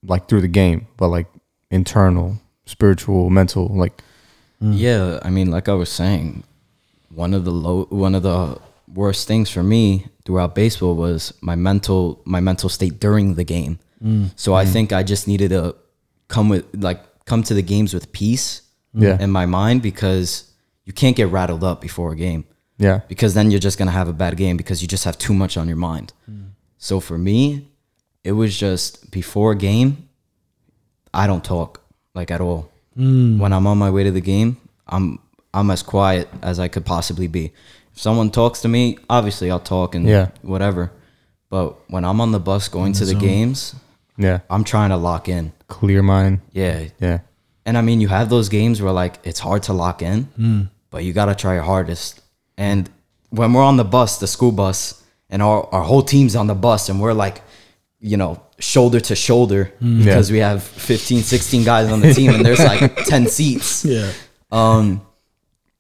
[0.03, 1.27] like through the game, but like
[1.70, 4.03] internal, spiritual, mental, like,
[4.62, 4.73] mm.
[4.77, 6.42] yeah i mean like i was saying
[7.14, 8.59] one of the low one of the
[8.94, 13.79] worst things for me throughout baseball was my mental my mental state during the game.
[14.03, 14.31] Mm.
[14.37, 15.75] So i think i just needed to
[16.29, 19.18] come with like come to the games with peace Yeah.
[19.20, 20.50] in my mind because
[20.85, 22.45] you can't get rattled up before a game
[22.79, 23.01] Yeah.
[23.09, 25.57] because then you're just gonna have a bad game because you just have too much
[25.57, 26.12] on your mind.
[26.31, 26.51] Mm.
[26.79, 27.69] So for me,
[28.25, 30.09] it was just before a game,
[31.12, 31.81] I don't talk
[32.14, 32.71] like at all.
[32.97, 33.38] Mm.
[33.38, 35.19] When I'm on my way to the game, I'm
[35.53, 37.53] I'm as quiet as I could possibly be.
[37.93, 40.29] If someone talks to me, obviously I'll talk and Yeah.
[40.43, 40.93] whatever.
[41.49, 43.75] But when I'm on the bus going to the games,
[44.16, 44.40] Yeah.
[44.49, 45.53] I'm trying to lock in.
[45.66, 46.40] Clear mind.
[46.53, 47.19] Yeah, Yeah.
[47.70, 50.62] And I mean, you have those games where like it's hard to lock in, hmm.
[50.90, 52.20] but you gotta try your hardest.
[52.56, 52.90] And
[53.28, 56.54] when we're on the bus, the school bus, and our, our whole team's on the
[56.56, 57.42] bus, and we're like,
[58.00, 60.00] you know, shoulder to shoulder hmm.
[60.00, 63.85] because we have 15, 16 guys on the team, and there's like 10 seats.
[63.85, 64.11] Yeah.
[64.50, 65.06] Um,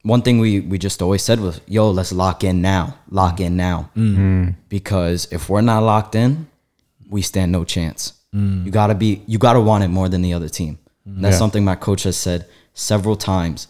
[0.02, 3.56] one thing we we just always said was, "Yo, let's lock in now, lock in
[3.56, 4.50] now," hmm.
[4.68, 6.46] because if we're not locked in,
[7.08, 8.12] we stand no chance.
[8.32, 10.78] You gotta be, you gotta want it more than the other team.
[11.06, 11.38] And that's Yeah.
[11.38, 13.68] something my coach has said several times.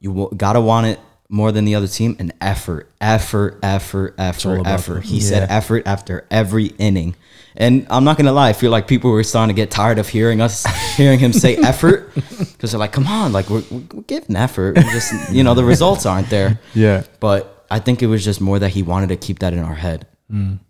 [0.00, 1.00] You w- gotta want it
[1.30, 5.04] more than the other team, and effort, effort, effort, effort, about effort.
[5.04, 7.14] He said effort after every inning.
[7.56, 10.08] And I'm not gonna lie, I feel like people were starting to get tired of
[10.08, 10.64] hearing us,
[10.96, 14.76] hearing him say effort, because they're like, "Come on, like we're, we're giving effort.
[14.76, 17.04] We're just you know the results aren't there." Yeah.
[17.20, 19.74] But I think it was just more that he wanted to keep that in our
[19.76, 20.06] head,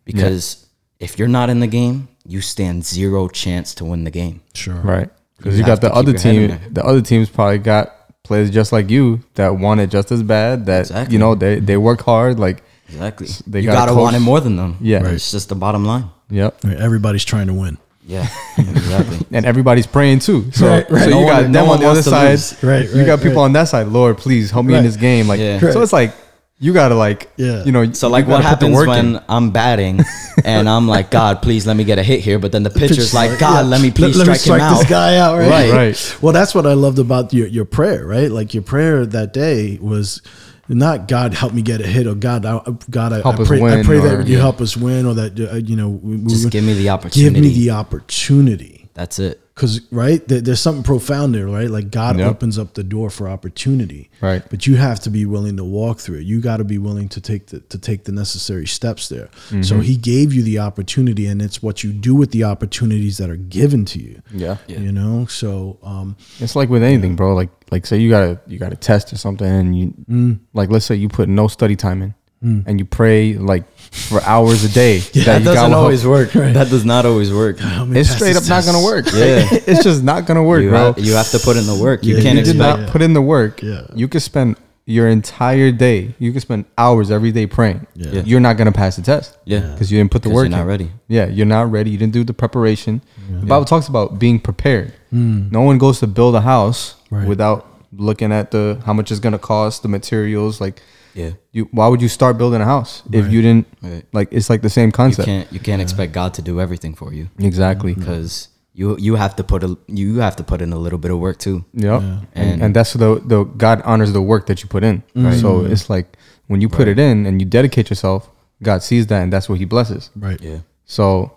[0.05, 0.67] because
[1.01, 4.41] if you're not in the game, you stand zero chance to win the game.
[4.55, 4.75] Sure.
[4.77, 5.11] Right.
[5.45, 6.73] Because You you, got the other your head in team.
[6.73, 10.65] The other teams probably got players just like you that want it just as bad.
[10.67, 11.13] That Exactly.
[11.13, 12.39] you know they they work hard.
[12.41, 13.29] Like Exactly.
[13.47, 14.77] They you gotta gotta want it more than them.
[14.81, 15.03] Yeah.
[15.03, 15.15] Right.
[15.15, 16.07] It's just the bottom line.
[16.31, 16.57] yep.
[16.65, 17.77] Right, Everybody's trying to win.
[18.07, 18.27] Yeah.
[18.59, 19.19] Exactly.
[19.33, 20.51] And everybody's praying too.
[20.53, 21.05] So, Right, right.
[21.05, 22.31] so No you got one- them no on the other side.
[22.31, 22.63] lose.
[22.63, 23.45] Right, You got people right.
[23.45, 23.89] on that side.
[23.89, 25.27] Lord, please help me in this game.
[25.29, 25.59] Like Yeah.
[25.59, 26.15] so, it's like
[26.59, 27.65] you gotta like Yeah.
[27.65, 27.93] you know.
[27.93, 29.15] So like, what happens work in.
[29.15, 30.01] when I'm batting
[30.45, 32.91] and I'm like, God, please let me get a hit here, but then the pitcher's
[32.91, 34.89] Pitcher's like, like, God, yeah, let me please let- let me strike, him this out.
[34.89, 35.51] guy out, right?
[35.51, 35.73] Right.
[35.73, 36.17] Right.
[36.23, 38.31] Well, that's what I loved about your, your prayer, right?
[38.31, 40.23] Like your prayer that day was
[40.69, 43.49] not God help me get a hit or God, I, God, I, Help I us
[43.49, 44.41] pray, I pray or- that you Yeah.
[44.43, 46.89] help us win or that uh, you know we, we Just would- give me the
[46.89, 48.89] opportunity give me the opportunity.
[48.95, 49.41] That's it.
[49.55, 51.71] Because right there, there's something profound there, right?
[51.71, 52.29] Like God Yep.
[52.29, 54.43] opens up the door for opportunity, Right.
[54.51, 56.25] But you have to be willing to walk through it.
[56.25, 59.29] You got to be willing to take the to take the necessary steps there.
[59.51, 59.63] Mm-hmm.
[59.63, 63.31] So He gave you the opportunity, and it's what you do with the opportunities that
[63.31, 64.23] are given to you.
[64.33, 64.57] Yeah.
[64.67, 67.35] You know, so um, It's like with anything, bro.
[67.35, 70.39] Like like say you gotta you got a test or something, and you Mm.
[70.53, 72.15] like let's say you put no study time in,
[72.45, 72.67] Mm.
[72.67, 74.97] and you pray like for hours a day.
[75.13, 76.33] Yeah, that That doesn't got- always work.
[76.33, 77.59] That does not always work.
[77.59, 79.07] help me It's straight up not gonna work.
[79.07, 79.49] Yeah.
[79.71, 80.93] it's just not gonna work, You, bro.
[80.93, 82.05] have, you have to put in the work.
[82.05, 82.81] You Yeah, can't you expect.
[82.81, 83.63] not put in the work.
[83.63, 83.87] Yeah.
[83.95, 86.15] You could spend your entire day.
[86.19, 87.87] You could spend hours every day praying.
[87.95, 88.21] Yeah.
[88.27, 89.39] You're not gonna pass the test.
[89.47, 89.61] Yeah.
[89.73, 90.45] because you didn't put the work.
[90.45, 90.67] you're not in.
[90.69, 90.91] ready.
[91.09, 91.91] Yeah, you're not ready.
[91.91, 93.01] You didn't do the preparation.
[93.41, 94.93] The Bible talks about being prepared.
[95.13, 95.51] Mm.
[95.51, 96.97] No one goes to build a house.
[97.11, 97.27] Right.
[97.29, 97.65] without
[97.97, 100.61] looking at the how much it's gonna cost, the materials.
[100.61, 100.83] Like,
[101.15, 101.31] Yeah.
[101.53, 103.33] you, why would you start building a house if Right.
[103.33, 103.67] you didn't?
[103.83, 104.05] Right.
[104.13, 105.27] Like, it's like the same You concept.
[105.27, 105.53] can't.
[105.53, 107.95] You can't expect God to do everything for you Exactly.
[107.95, 111.11] because you you have to put a you have to put in a little bit
[111.13, 111.65] of work too.
[111.75, 112.01] Yep.
[112.03, 112.19] Yeah.
[112.35, 115.03] And, And- and that's the the God honors the work that you put in.
[115.17, 115.39] Mm-hmm.
[115.41, 116.17] So it's like
[116.49, 118.29] when you put it in and you dedicate yourself,
[118.63, 120.11] God sees that and that's what He blesses.
[120.17, 120.41] right?
[120.43, 120.59] Yeah.
[120.87, 121.33] So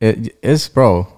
[0.00, 1.08] it, it's bro.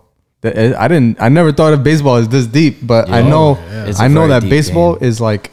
[0.44, 1.20] I didn't.
[1.20, 3.58] I never thought of baseball as this deep, but I know.
[3.88, 5.08] It's a I know that baseball game.
[5.08, 5.50] is like,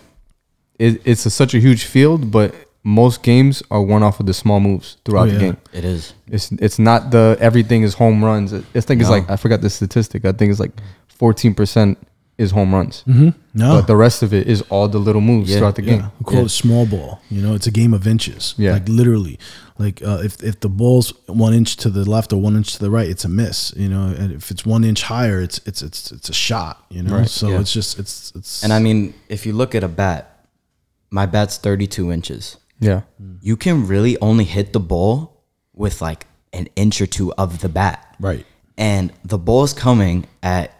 [0.85, 2.49] it, it's a, such a huge field, but
[2.83, 5.57] most games are won off of the small moves throughout Oh, the game.
[5.79, 6.13] It is.
[6.35, 8.53] It's it's not the everything is home runs.
[8.53, 10.25] I think it's like I forgot the statistic.
[10.25, 10.73] I think it's like
[11.19, 11.97] fourteen percent
[12.37, 13.29] is home runs, Mm-hmm.
[13.53, 15.57] No, but the rest of it is all the little moves Yeah.
[15.57, 16.05] throughout the yeah, game.
[16.19, 16.45] we call Yeah.
[16.45, 17.21] it small ball.
[17.29, 18.55] You know, it's a game of inches.
[18.57, 18.73] Yeah.
[18.73, 19.37] like literally,
[19.77, 22.79] like uh, if if the ball's one inch to the left or one inch to
[22.79, 23.71] the right, it's a miss.
[23.77, 26.75] You know, and if it's one inch higher, it's it's it's it's a shot.
[26.89, 27.29] You know, Right.
[27.29, 27.59] so Yeah.
[27.61, 30.32] it's just it's it's And I mean, if you look at a bat,
[31.13, 32.57] my bat's 32 inches.
[32.79, 33.01] Yeah,
[33.39, 37.69] You can really only hit the ball with like an inch or two of the
[37.69, 38.15] bat.
[38.19, 38.45] right.
[38.75, 40.73] And the ball's coming at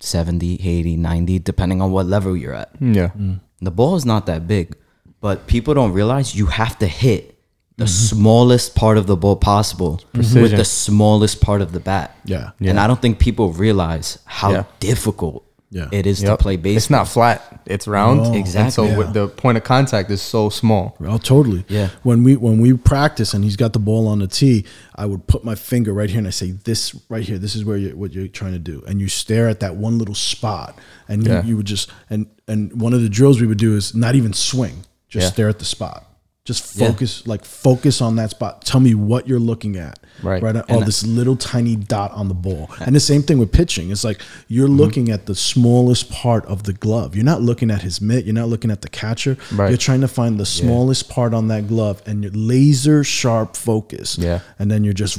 [0.00, 2.76] 70, 80, 90, depending on what level you're at.
[2.80, 3.40] Mm, yeah, mm.
[3.60, 4.76] The ball is not that big,
[5.20, 7.38] but people don't realize you have to hit
[7.76, 8.16] the mm-hmm.
[8.16, 12.16] smallest part of the ball possible with the smallest part of the bat.
[12.24, 12.50] Yeah.
[12.58, 14.64] And I don't think people realize how Yeah.
[14.80, 15.88] difficult Yeah.
[15.90, 16.38] it is Yep.
[16.38, 16.76] to play baseball.
[16.76, 18.20] It's not flat; it's round.
[18.22, 18.26] No.
[18.26, 18.70] And Exactly.
[18.70, 19.10] so Yeah.
[19.10, 20.96] the point of contact is so small.
[21.04, 21.64] Oh, totally.
[21.68, 21.88] Yeah.
[22.04, 24.64] When we when we practice and he's got the ball on the tee,
[24.94, 27.38] I would put my finger right here and I say, "This right here.
[27.38, 29.98] This is where you what you're trying to do." And you stare at that one
[29.98, 31.42] little spot, and Yeah.
[31.42, 34.14] you, you would just and and one of the drills we would do is not
[34.14, 35.30] even swing, just Yeah.
[35.32, 36.04] stare at the spot.
[36.46, 36.86] Just Yeah.
[36.86, 38.64] focus, like focus on that spot.
[38.64, 39.98] Tell me what you're looking at.
[40.22, 40.42] Right.
[40.42, 40.56] Right.
[40.70, 42.70] Oh, this little tiny dot on the ball.
[42.80, 43.90] And the same thing with pitching.
[43.90, 44.76] It's like you're mm-hmm.
[44.78, 47.14] looking at the smallest part of the glove.
[47.14, 48.24] You're not looking at his mitt.
[48.24, 49.36] You're not looking at the catcher.
[49.52, 49.68] Right.
[49.68, 54.16] You're trying to find the smallest part on that glove and you're laser sharp focus.
[54.16, 54.40] Yeah.
[54.58, 55.18] And then you're just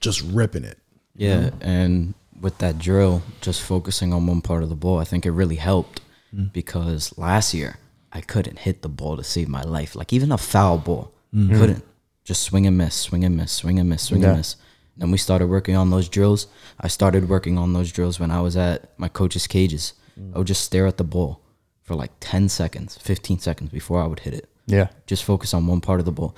[0.00, 0.78] just ripping it.
[1.16, 5.26] Yeah, and with that drill, just focusing on one part of the ball, I think
[5.26, 6.00] it really helped
[6.34, 6.46] mm-hmm.
[6.52, 7.76] because last year
[8.12, 9.94] I couldn't hit the ball to save my life.
[9.94, 11.56] Like even a foul ball, mm-hmm.
[11.56, 11.84] couldn't.
[12.24, 14.28] Just swing and miss, swing and miss, swing and miss, swing Yeah.
[14.28, 14.56] and miss.
[14.96, 16.46] Then we started working on those drills.
[16.78, 19.94] I started working on those drills when I was at my coach's cages.
[20.20, 20.34] Mm.
[20.34, 21.40] I would just stare at the ball
[21.82, 24.88] for like 10 seconds, 15 seconds before I would hit it Yeah.
[25.06, 26.36] just focus on one part of the ball.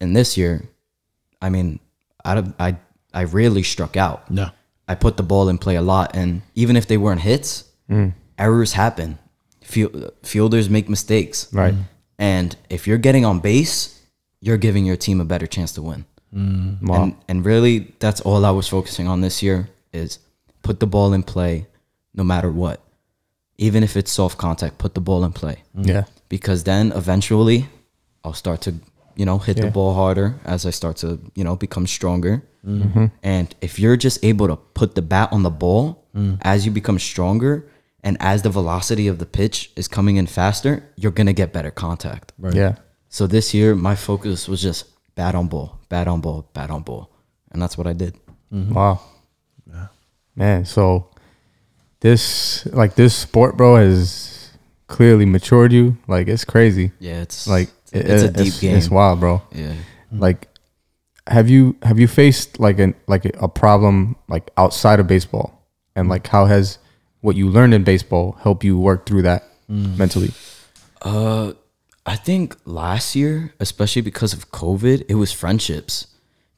[0.00, 0.68] And this year,
[1.40, 1.78] I mean,
[2.24, 2.76] I I
[3.14, 4.30] I rarely struck out.
[4.30, 4.50] No.
[4.88, 8.12] I put the ball in play a lot, and even if they weren't hits, mm.
[8.36, 9.18] errors happen.
[9.70, 11.74] Field, fielders make mistakes, Right.
[11.74, 11.82] Mm-hmm.
[12.18, 13.98] And if you're getting on base,
[14.40, 16.04] you're giving your team a better chance to win.
[16.34, 16.86] Mm-hmm.
[16.86, 17.02] Wow.
[17.02, 20.18] And and really, that's all I was focusing on this year is
[20.62, 21.66] put the ball in play,
[22.14, 22.78] no matter what.
[23.56, 25.88] Even if it's soft contact, put the ball in play mm-hmm.
[25.88, 26.04] yeah.
[26.28, 27.66] because then eventually
[28.24, 28.74] I'll start to,
[29.16, 29.66] you know, hit Yeah.
[29.66, 32.42] the ball harder as I start to, you know, become stronger.
[33.22, 36.36] And if you're just able to put the bat on the ball mm.
[36.42, 37.64] as you become stronger
[38.02, 41.52] and as the velocity of the pitch is coming in faster, you're going to get
[41.52, 42.32] better contact.
[42.38, 42.54] Right.
[42.54, 42.76] Yeah.
[43.08, 46.82] So this year, my focus was just bat on ball, bat on ball, bat on
[46.82, 47.10] ball.
[47.52, 48.14] And that's what I did.
[48.52, 48.72] Mm-hmm.
[48.74, 49.00] Wow.
[49.70, 49.86] Yeah.
[50.36, 51.10] Man, so
[52.00, 54.50] this like this sport, bro, has
[54.86, 55.96] clearly matured you.
[56.08, 56.92] Like it's crazy.
[56.98, 58.76] Yeah, it's Like it's, it- it's a deep it's, game.
[58.76, 59.42] It's wild, bro.
[59.52, 59.74] Yeah.
[60.12, 60.48] Like,
[61.26, 66.08] have you have you faced like an like a problem like outside of baseball, and
[66.08, 66.78] like how has
[67.20, 70.30] what you learned in baseball help you work through that mentally?
[71.02, 71.52] Uh,
[72.06, 76.06] I think last year, especially because of COVID, it was friendships.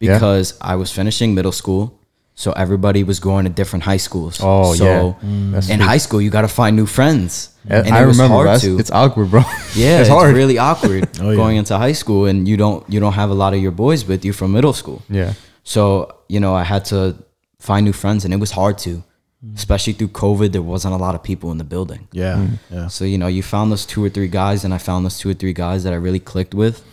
[0.01, 0.15] Yeah.
[0.15, 1.99] Because I was finishing middle school,
[2.35, 4.41] so everybody was going to different high schools.
[4.43, 5.31] Oh, so yeah.
[5.53, 7.51] That's in high school, you got to find new friends.
[7.69, 8.79] Yeah, And I remember hard to.
[8.81, 9.41] it's awkward, bro.
[9.77, 10.35] yeah, it's it's, hard.
[10.35, 11.37] really awkward Oh, yeah.
[11.37, 14.05] going into high school, and you don't you don't have a lot of your boys
[14.05, 15.03] with you from middle school.
[15.09, 17.15] yeah, So, you know, I had to
[17.61, 19.05] find new friends and it was hard to,
[19.45, 19.57] Mm.
[19.57, 20.53] especially through COVID.
[20.53, 22.07] There wasn't a lot of people in the building.
[22.13, 22.37] Yeah.
[22.37, 22.59] Mm.
[22.71, 22.87] Yeah.
[22.87, 25.31] So, you know, you found those two or three guys and I found those two
[25.31, 26.85] or three guys that I really clicked with.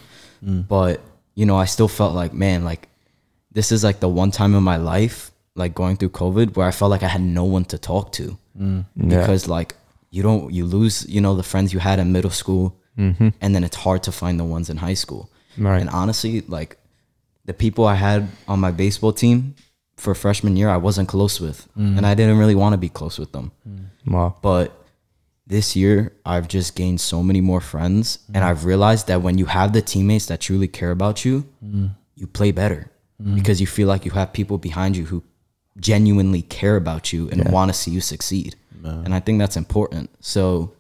[0.43, 0.67] Mm.
[0.67, 0.99] But,
[1.35, 2.89] you know, I still felt like, man, like
[3.51, 6.71] this is like the one time in my life, like going through COVID, where I
[6.71, 8.37] felt like I had no one to talk to.
[8.55, 8.83] Yeah.
[8.97, 9.75] Because like
[10.09, 13.29] you don't you lose, you know, the friends you had in middle school mm-hmm.
[13.41, 15.29] and then it's hard to find the ones in high school.
[15.55, 15.79] Right.
[15.79, 16.77] And honestly, like
[17.45, 19.55] the people I had on my baseball team
[19.99, 21.97] for freshman year, I wasn't close with, mm.
[21.97, 23.51] and I didn't really want to be close with them.
[23.67, 23.85] Mm.
[24.13, 24.71] wow, But
[25.45, 28.35] this year, I've just gained so many more friends, mm.
[28.35, 31.45] and I've realized that when you have the teammates that truly care about you,
[32.15, 32.91] you play better.
[33.35, 35.23] Because you feel like you have people behind you who
[35.77, 38.55] genuinely care about you and want to see you succeed.
[39.03, 40.09] And I think that's important.
[40.21, 40.73] So,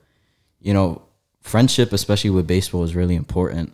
[0.61, 1.01] you know,
[1.41, 3.73] friendship, especially with baseball, is really important.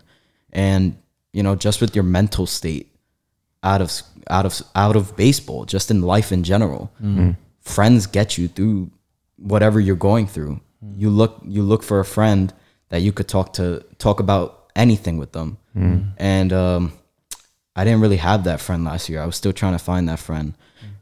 [0.51, 0.97] And
[1.35, 2.94] you know, just with your mental state
[3.63, 3.91] out of
[4.29, 7.31] out of out of baseball, just in life in general, mm-hmm.
[7.61, 8.91] friends get you through
[9.37, 10.59] whatever you're going through.
[10.83, 10.99] Mm-hmm.
[10.99, 12.53] You look you look for a friend
[12.89, 15.57] that you could talk to talk about anything with them.
[15.75, 16.09] Mm-hmm.
[16.17, 16.93] And um,
[17.75, 19.21] I didn't really have that friend last year.
[19.21, 20.53] I was still trying to find that friend.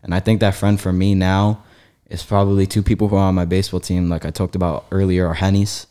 [0.02, 1.64] And I think that friend for me now
[2.10, 5.28] is probably two people who are on my baseball team, like I talked about earlier,
[5.28, 5.88] are Hennies.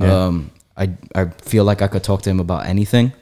[0.00, 3.12] Um, I I feel like I could talk to him about anything,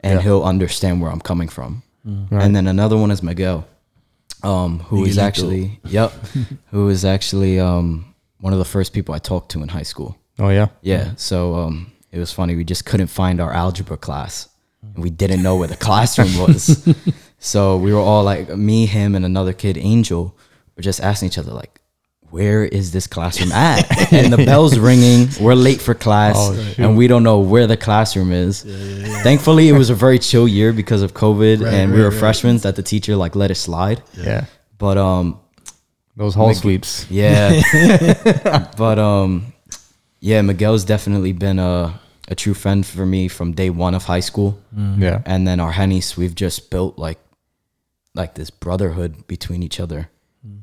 [0.00, 1.82] and he'll understand where I'm coming from.
[2.04, 3.66] And then another one is Miguel,
[4.42, 6.12] um, who is actually yep,
[6.70, 10.16] who is actually um, one of the first people I talked to in high school.
[10.38, 11.14] oh yeah, Yeah.
[11.16, 12.54] So um, it was funny.
[12.56, 14.48] We just couldn't find our algebra class.
[14.94, 16.88] And we didn't know where the classroom was.
[17.38, 20.36] so we were all like, me, him, and another kid, Angel,
[20.76, 21.80] were just asking each other, like,
[22.32, 24.12] where is this classroom at?
[24.12, 25.28] and the bell's ringing.
[25.40, 28.62] We're late for class, Oh, and we don't know where the classroom is.
[29.22, 32.18] Thankfully, it was a very chill year because of COVID, Right, and we were right.
[32.18, 32.56] freshmen.
[32.58, 34.02] That the teacher like let it slide.
[34.16, 34.46] yeah.
[34.78, 35.38] But um,
[36.16, 37.06] Those hall sweeps.
[37.10, 37.62] yeah.
[38.76, 39.52] but um
[40.20, 44.20] yeah, Miguel's definitely been a a true friend for me from day one of high
[44.22, 44.58] school.
[44.98, 47.18] Yeah, And then our Hennies, we've just built like
[48.14, 50.08] like this brotherhood between each other.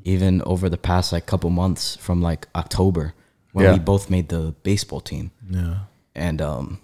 [0.04, 3.14] Even over the past like couple months from like October
[3.54, 3.74] when Yeah.
[3.74, 5.32] we both made the baseball team.
[5.50, 5.80] Yeah.
[6.16, 6.80] And um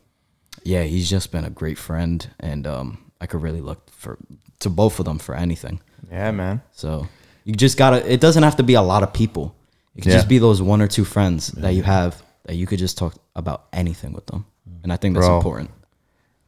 [0.64, 4.18] yeah, he's just been a great friend and um I could really look for
[4.60, 5.82] to both of them for anything.
[6.12, 6.62] yeah, man.
[6.72, 7.08] So
[7.44, 8.00] you just gotta.
[8.12, 9.56] It doesn't have to be a lot of people.
[9.96, 10.18] It can Yeah.
[10.18, 13.16] just be those one or two friends that you have that you could just talk
[13.36, 14.46] about anything with them.
[14.84, 15.38] And I think that's Bro.
[15.38, 15.70] important.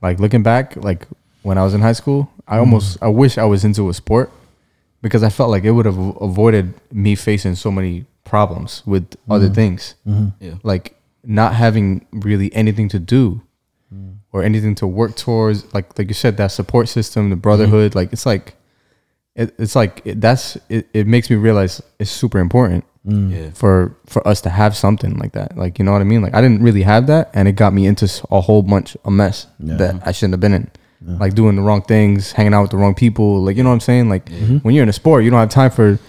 [0.01, 1.07] Like looking back, like
[1.43, 4.31] when I was in high school, I almost I wish I was into a sport
[5.01, 9.45] because I felt like it would have avoided me facing so many problems with other
[9.45, 9.53] mm-hmm.
[9.53, 9.95] things.
[10.07, 10.43] Mm-hmm.
[10.43, 10.55] Yeah.
[10.63, 13.41] Like not having really anything to do
[13.93, 14.17] mm.
[14.31, 15.73] or anything to work towards.
[15.73, 17.41] Like like you said, that support system, the mm-hmm.
[17.41, 17.95] brotherhood.
[17.95, 18.55] Like it's like
[19.35, 23.31] it, it's like it, that's it, it makes me realize it's super important mm.
[23.31, 23.51] Yeah.
[23.51, 25.57] for for us to have something like that.
[25.57, 26.21] Like you know what I mean?
[26.21, 29.13] Like I didn't really have that, and it got me into a whole bunch of
[29.13, 29.77] mess Yeah.
[29.77, 30.71] that I shouldn't have been in.
[31.01, 33.41] Like doing the wrong things, hanging out with the wrong people.
[33.43, 34.09] Like you know what I'm saying?
[34.09, 34.57] Like mm-hmm.
[34.57, 35.99] when you're in a sport, you don't have time for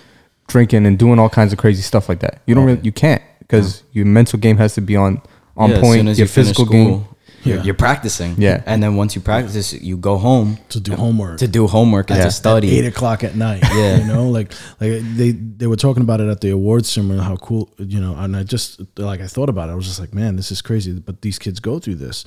[0.47, 2.41] drinking and doing all kinds of crazy stuff like that.
[2.47, 5.20] You don't really, you can't because your mental game has to be on
[5.57, 6.05] on Yeah, point.
[6.05, 7.05] your you physical school, game.
[7.45, 7.62] You're, Yeah.
[7.64, 8.34] you're practicing.
[8.39, 8.62] Yeah.
[8.66, 12.18] And then once you practice, you go home to do homework to do homework and
[12.18, 12.24] Yeah.
[12.24, 12.76] to study.
[12.78, 13.62] eight o'clock at night.
[13.74, 13.99] Yeah.
[13.99, 17.22] you know, like like they they were talking about it at the awards ceremony.
[17.22, 18.14] How cool, you know.
[18.16, 19.72] And I just like I thought about it.
[19.72, 20.93] I was just like, man, this is crazy.
[20.93, 22.24] But these kids go through this.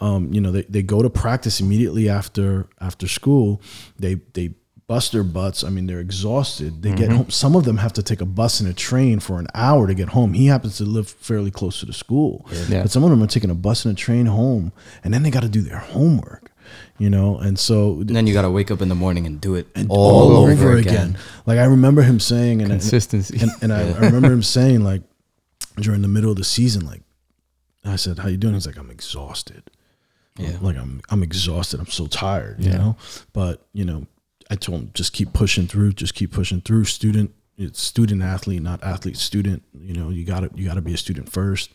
[0.00, 3.60] Um, you know, they, they go to practice immediately after after school.
[3.98, 4.54] They they
[4.86, 5.64] bust their butts.
[5.64, 6.82] I mean, they're exhausted.
[6.82, 7.16] They get mm-hmm.
[7.16, 7.30] home.
[7.30, 9.94] Some of them have to take a bus and a train for an hour to
[9.94, 10.34] get home.
[10.34, 12.82] He happens to live fairly close to the school, Yeah.
[12.82, 14.72] but some of them are taking a bus and a train home,
[15.02, 16.50] and then they got to do their homework.
[16.96, 19.40] You know, and so And then you got to wake up in the morning and
[19.40, 21.18] do it all, over, again.
[21.44, 23.38] Like I remember him saying, and Consistency.
[23.40, 25.02] and, and I, I remember him saying, like
[25.76, 27.02] during the middle of the season, like
[27.84, 29.70] I said, "How you doing?" He's like, "I'm exhausted.
[30.38, 30.56] Yeah.
[30.60, 31.80] Like I'm I'm exhausted.
[31.80, 32.60] I'm so tired.
[32.60, 32.78] You Yeah.
[32.78, 32.96] know."
[33.32, 34.06] But you know,
[34.50, 35.92] I told him just keep pushing through.
[35.92, 36.84] Just keep pushing through.
[36.84, 39.62] Student, it's student athlete, not athlete student.
[39.80, 41.70] You know, you got to you got to be a student first.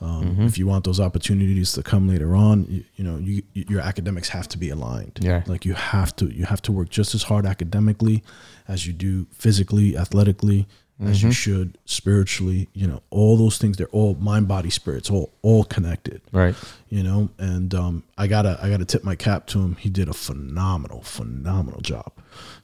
[0.00, 0.46] Um, Mm-hmm.
[0.46, 3.80] If you want those opportunities to come later on, you, you know, you, you- your
[3.80, 5.18] academics have to be aligned.
[5.20, 5.42] Yeah.
[5.46, 8.22] like you have to you have to work just as hard academically
[8.68, 10.66] as you do physically, athletically,
[11.00, 11.26] as Mm-hmm.
[11.28, 12.68] you should spiritually.
[12.72, 13.76] You know, all those things.
[13.76, 14.98] They're all mind, body, spirit.
[14.98, 16.20] It's all all connected.
[16.32, 16.54] right.
[16.88, 19.76] You know, and um, I gotta I gotta tip my cap to him.
[19.76, 22.12] He did a phenomenal, phenomenal job.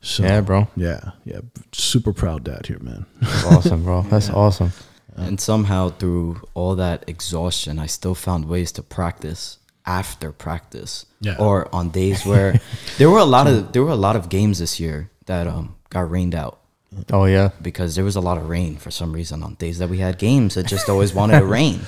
[0.00, 0.68] So Yeah, bro.
[0.76, 1.40] yeah, yeah.
[1.72, 3.06] Super proud dad here, man.
[3.20, 4.02] That's awesome, bro.
[4.10, 4.72] That's awesome.
[5.16, 11.06] And somehow through all that exhaustion, I still found ways to practice after practice.
[11.20, 11.36] Yeah.
[11.38, 12.60] Or on days where
[12.98, 15.76] there were a lot of there were a lot of games this year that um
[15.90, 16.58] got rained out
[17.12, 17.50] Oh yeah.
[17.62, 20.18] because there was a lot of rain for some reason on days that we had
[20.18, 21.80] games that just always wanted to rain.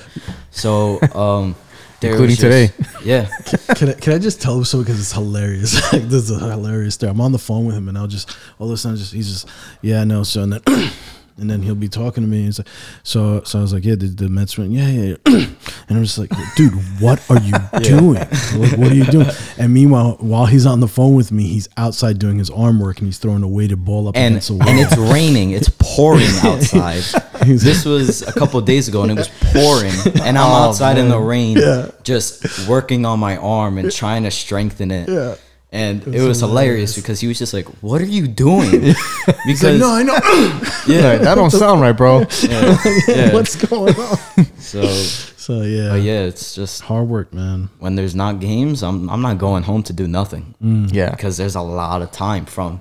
[0.51, 1.55] So um
[1.99, 3.03] there Including was just- today.
[3.03, 3.27] Yeah.
[3.75, 5.73] can I, can I just tell him something because it's hilarious?
[5.93, 7.09] like, this is a hilarious story.
[7.09, 8.29] I'm on the phone with him, and I'll just
[8.59, 9.47] all of a sudden, just he's just,
[9.81, 10.21] yeah, I know.
[10.21, 10.61] So and then,
[11.37, 12.45] and then he'll be talking to me.
[12.45, 12.67] And like,
[13.03, 15.15] so so I was like, yeah, the, the Mets went, yeah, yeah.
[15.27, 15.45] yeah.
[15.87, 18.13] and I'm just like, dude, what are you doing?
[18.55, 19.27] Like, what are you doing?
[19.57, 22.99] And meanwhile, while he's on the phone with me, he's outside doing his arm work,
[22.99, 24.67] and he's throwing a weighted ball up and against the wall.
[24.69, 25.51] and it's raining.
[25.51, 27.03] It's pouring outside.
[27.45, 29.93] this was a couple of days ago, and it was pouring,
[30.25, 31.91] and I'm Oh, outside in the rain, Yeah.
[32.03, 35.09] just working on my arm and trying to strengthen it.
[35.09, 35.35] Yeah.
[35.69, 39.63] And it was hilarious because he was just like, "What are you doing?" Because He's
[39.63, 40.15] like, no, I know.
[40.87, 42.21] Yeah, that don't sound right, bro.
[42.41, 42.77] yeah,
[43.09, 43.33] yeah.
[43.33, 44.17] What's going on?
[44.57, 47.69] so So yeah, but yeah, it's just hard work, man.
[47.79, 50.55] when there's not games, I'm I'm not going home to do nothing
[50.93, 51.11] Yeah.
[51.11, 52.79] because there's a lot of time from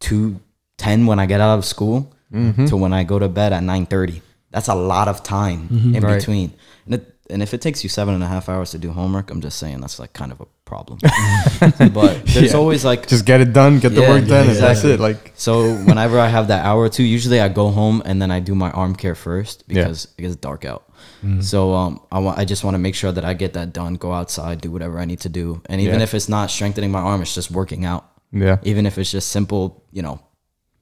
[0.00, 0.40] two
[0.76, 2.66] ten when I get out of school Mm-hmm.
[2.66, 4.20] to when I go to bed at nine thirty.
[4.50, 6.04] That's a lot of time in Mm-hmm.
[6.04, 6.18] Right.
[6.18, 6.52] between.
[6.84, 9.30] And it, and if it takes you seven and a half hours to do homework,
[9.30, 10.98] I'm just saying that's like kind of a problem.
[11.92, 12.58] but there's Yeah.
[12.58, 15.00] always like Just get it done, get the Yeah, work done, yeah, and that's it.
[15.00, 18.30] Like so whenever I have that hour or two, usually I go home and then
[18.30, 20.82] I do my arm care first because it gets dark out.
[21.40, 23.94] So um, I want I just want to make sure that I get that done.
[23.94, 27.00] Go outside, do whatever I need to do, and even if it's not strengthening my
[27.00, 28.04] arm, it's just working out.
[28.30, 30.20] yeah, Even if it's just simple, you know,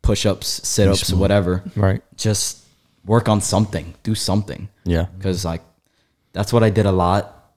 [0.03, 1.63] push ups, sit ups, whatever.
[1.77, 2.03] right.
[2.17, 2.65] Just
[3.07, 5.63] work on something, do something, Yeah, because like
[6.33, 7.53] that's what I did a lot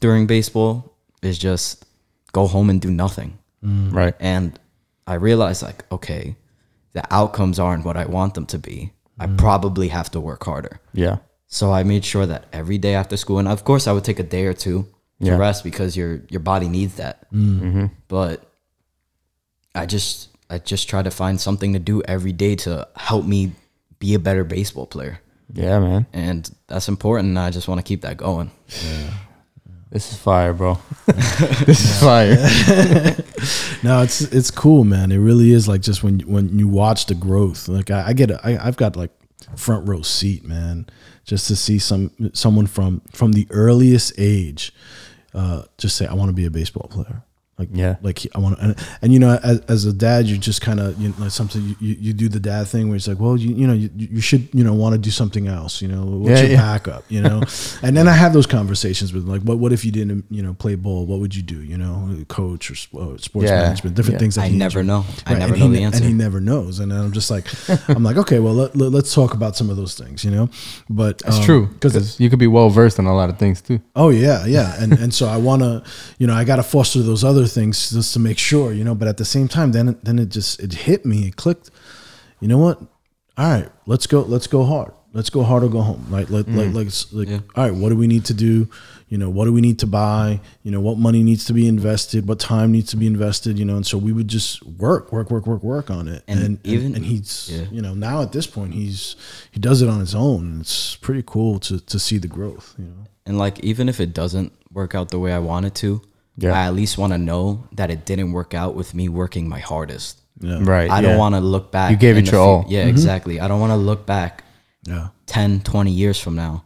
[0.00, 0.96] during baseball.
[1.22, 1.84] Is just
[2.32, 3.38] go home and do nothing.
[3.64, 3.92] Mm.
[3.92, 4.14] right.
[4.20, 4.58] And
[5.06, 6.36] I realized, like, okay,
[6.92, 8.92] the outcomes aren't what I want them to be.
[9.18, 9.36] I mm.
[9.36, 10.80] probably have to work harder.
[10.94, 14.04] Yeah, So I made sure that every day after school, and of course, I would
[14.04, 14.86] take a day or two
[15.22, 17.30] to rest because your your body needs that.
[17.30, 17.60] Mm.
[17.60, 17.86] Mm-hmm.
[18.08, 18.50] But
[19.74, 23.52] I just I just try to find something to do every day to help me
[23.98, 25.20] be a better baseball player,
[25.52, 26.06] yeah, man.
[26.12, 27.28] and that's important.
[27.30, 28.50] And I just want to keep that going.
[28.68, 29.10] Yeah.
[29.90, 30.78] This is fire, bro.
[31.06, 32.36] this is fire.
[33.82, 35.10] No, it's it's cool, man.
[35.10, 37.66] It really is like just when when you watch the growth.
[37.66, 39.10] Like I, I get, a, I, I've got like
[39.56, 40.86] front row seat, man,
[41.24, 44.74] just to see some someone from from the earliest age,
[45.32, 47.22] uh, just say I want to be a baseball player.
[47.60, 47.96] Like Yeah.
[48.02, 50.80] like I want to, and, and you know, as, as a dad, you just kind
[50.80, 53.20] of you know like something you, you, you do the dad thing where it's like,
[53.20, 55.82] well, you you know you, you should you know want to do something else.
[55.82, 56.62] You know, what's Yeah, your yeah.
[56.72, 57.04] backup?
[57.08, 57.42] You know,
[57.82, 60.54] and then I have those conversations with like, what what if you didn't you know
[60.54, 61.04] play ball?
[61.06, 61.60] What would you do?
[61.62, 63.60] You know, coach or uh, sports Yeah.
[63.62, 64.18] management, different Yeah.
[64.20, 64.34] things.
[64.36, 65.04] That I he never enjoyed.
[65.04, 65.04] know.
[65.26, 65.96] I never and know he, the answer.
[65.98, 66.80] And he never knows.
[66.80, 67.46] And I'm just like,
[67.90, 70.48] I'm like, okay, well, let, let, us talk about some of those things, you know?
[70.88, 73.80] But That's true because you could be well versed in a lot of things too.
[73.94, 75.82] Oh yeah, yeah, and and so I want to,
[76.18, 78.94] you know, I got to foster those other things just to make sure, you know.
[78.94, 81.70] But at the same time, then it- then it just it hit me, it clicked.
[82.40, 82.80] You know what?
[83.36, 84.22] All right, let's go.
[84.22, 84.92] Let's go hard.
[85.12, 86.06] Let's go hard or go home.
[86.08, 86.28] Right?
[86.30, 87.12] Let, like like mm.
[87.12, 87.40] like Yeah.
[87.56, 87.74] all right.
[87.74, 88.68] What do we need to do?
[89.08, 90.40] You know, what do we need to buy?
[90.62, 92.28] You know, what money needs to be invested?
[92.28, 93.58] What time needs to be invested?
[93.58, 96.22] You know, and so we would just work, work, work, work, work on it.
[96.28, 97.64] And And, and even- and he's yeah.
[97.72, 99.16] you know now at this point he's
[99.50, 100.60] he does it on his own.
[100.60, 102.74] It's pretty cool to to see the growth.
[102.78, 103.04] You know.
[103.26, 106.00] And like even if it doesn't work out the way I want it to,
[106.42, 106.52] Yeah.
[106.52, 109.60] I at least want to know that it didn't work out with me working my
[109.60, 110.20] hardest.
[110.40, 110.58] Yeah.
[110.62, 110.90] Right.
[110.90, 111.02] I yeah.
[111.02, 111.90] don't want to look back.
[111.90, 112.64] You gave it the your fu- all.
[112.68, 112.90] Yeah, mm-hmm.
[112.90, 113.40] exactly.
[113.40, 114.44] I don't want to look back
[114.86, 115.08] Yeah.
[115.26, 116.64] 10, 20 years from now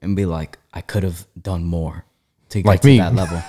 [0.00, 2.04] and be like, I could have done more
[2.50, 2.98] to get Like to me.
[2.98, 3.36] that level.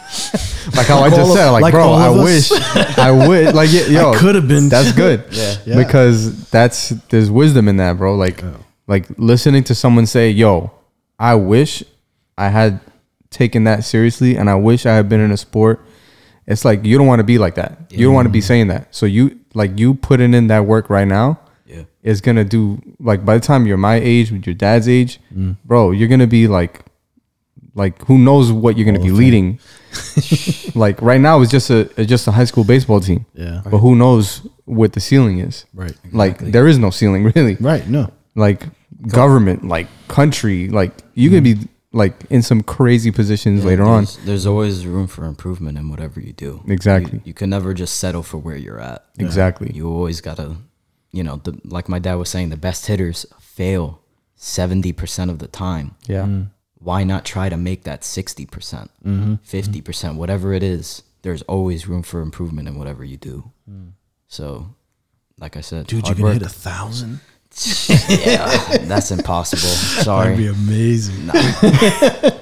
[0.76, 2.51] like how I just all of- said, like, like bro, I wish,
[2.97, 5.55] I would, like, y- yo, could have been- That's good, Yeah.
[5.65, 5.76] Yeah.
[5.78, 8.15] because that's there's wisdom in that, bro.
[8.15, 8.43] Like,
[8.88, 10.72] like listening to someone say, "Yo,
[11.20, 11.84] I wish
[12.38, 12.80] I had
[13.32, 15.80] taken that seriously, and I wish I had been in a sport."
[16.47, 17.77] It's like you don't want to be like that.
[17.91, 18.93] You don't want to be saying that.
[18.95, 21.84] So you like you putting in that work right now yeah.
[22.01, 25.57] is gonna do like by the time you're my age with your dad's age, Mm.
[25.63, 26.82] bro, you're gonna be like
[27.75, 29.59] like who knows what you're gonna be leading.
[30.75, 33.27] like right now it's just a it's just a high school baseball team.
[33.36, 33.61] Yeah.
[33.63, 35.65] But who knows what the ceiling is.
[35.73, 35.93] Right.
[36.11, 37.55] Like there is no ceiling really.
[37.59, 37.88] Right.
[37.88, 38.11] No.
[38.36, 38.63] Like
[39.07, 41.57] government, like country, like you could be
[41.91, 44.03] like in some crazy positions later on.
[44.03, 46.63] There's, there's always room for improvement in whatever you do.
[46.67, 47.13] Exactly.
[47.13, 49.05] You, you can never just settle for where you're at.
[49.17, 49.71] Exactly.
[49.73, 50.57] You always gotta,
[51.11, 54.01] you know, the, like my dad was saying, the best hitters fail
[54.35, 55.95] seventy percent of the time.
[56.07, 56.27] Yeah.
[56.81, 59.35] Why not try to make that sixty percent, Mm-hmm.
[59.43, 61.03] 50 percent, whatever it is?
[61.23, 63.51] There's always room for improvement in whatever you do.
[64.27, 64.75] So,
[65.39, 65.89] like I said, Mm.
[65.89, 66.33] Dude, you can work.
[66.33, 67.19] hit a thousand.
[68.10, 69.62] yeah, that's impossible.
[70.03, 70.36] Sorry.
[70.36, 71.28] That'd be amazing.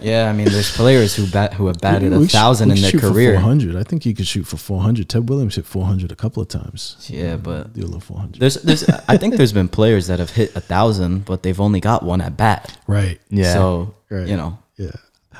[0.01, 2.91] Yeah, I mean, there's players who bat who have batted We a thousand in their
[2.91, 3.33] career.
[3.33, 3.75] 400.
[3.75, 5.09] I think he could shoot for 400.
[5.09, 7.07] Ted Williams hit 400 a couple of times.
[7.09, 8.39] Yeah, but Do a little 400.
[8.39, 11.79] there's there's I think there's been players that have hit a thousand, but they've only
[11.79, 12.77] got one at bat.
[12.87, 13.19] Right.
[13.29, 13.53] Yeah.
[13.53, 14.27] So Right.
[14.27, 14.91] you know, Yeah.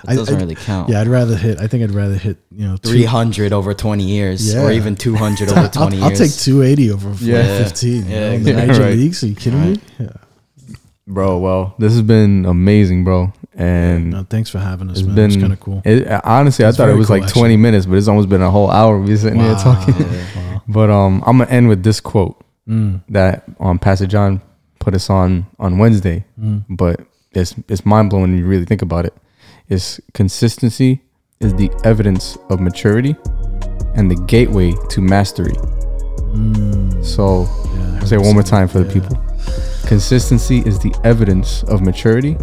[0.08, 0.89] It doesn't really count.
[0.89, 1.60] Yeah, I'd rather hit.
[1.60, 2.38] I think I'd rather hit.
[2.52, 4.62] You know, Three hundred over twenty years, yeah.
[4.64, 7.64] or even two hundred over I'll, twenty I'll take 280 over Yeah.
[7.64, 7.91] 15.
[7.91, 8.52] Yeah, you know, in exactly.
[8.52, 8.98] the major Right.
[8.98, 9.24] leagues.
[9.24, 9.80] Are you kidding me?
[10.00, 10.10] Yeah.
[11.08, 13.32] Bro, well, this has been amazing, bro.
[13.56, 15.16] And No, thanks for having us, it's man.
[15.16, 15.82] been kind of cool.
[15.86, 18.52] It, honestly, I thought it was cool, like 20 minutes, but it's almost been a
[18.52, 19.64] whole hour we sitting here Wow.
[19.64, 19.95] talking.
[20.36, 20.62] Wow.
[20.68, 23.02] But um, I'm gonna end with this quote Mm.
[23.10, 24.41] that um Pastor John
[24.80, 26.26] put us on on Wednesday.
[26.38, 26.66] Mm.
[26.70, 27.00] But
[27.32, 29.14] it's it's mind blowing when you really think about it.
[29.70, 31.01] It's consistency
[31.39, 33.15] is the evidence of maturity
[33.95, 35.53] and the gateway to mastery.
[36.34, 37.03] Mm.
[37.03, 39.18] So Yeah, say it one more time for the people.
[39.88, 42.38] Consistency is the evidence of maturity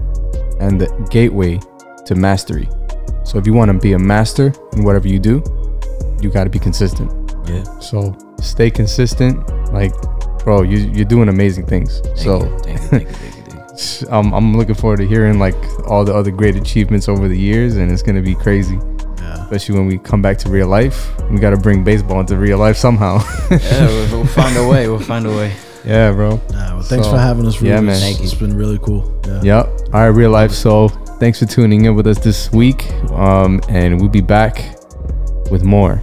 [0.60, 1.60] and the gateway
[2.06, 2.68] to mastery.
[3.24, 5.42] So if you want to be a master in whatever you do,
[6.20, 7.10] you got to be consistent.
[7.46, 7.64] Yeah.
[7.80, 9.48] So stay consistent.
[9.72, 9.92] Like,
[10.44, 12.00] bro, you, you're doing amazing things.
[12.00, 13.16] Thank so you, thank you, thank you,
[13.76, 14.16] thank you, thank you.
[14.16, 15.56] I'm, I'm looking forward to hearing like
[15.88, 18.78] all the other great achievements over the years, and it's gonna be crazy.
[19.18, 19.42] Yeah.
[19.44, 22.58] Especially when we come back to real life, we got to bring baseball into real
[22.58, 23.18] life somehow.
[23.50, 24.88] Yeah, we'll, we'll find a way.
[24.88, 25.54] We'll find a way.
[25.84, 26.30] yeah, bro.
[26.50, 27.60] Nah, well, thanks So, for having us.
[27.62, 27.98] yeah, man.
[27.98, 28.24] Thank you.
[28.24, 29.18] It's been really cool.
[29.26, 29.40] Yeah.
[29.42, 29.66] Yep.
[29.66, 30.50] All right, real life.
[30.52, 30.88] So
[31.20, 32.90] thanks for tuning in with us this week.
[33.12, 34.76] Um, and we'll be back
[35.50, 36.02] with more.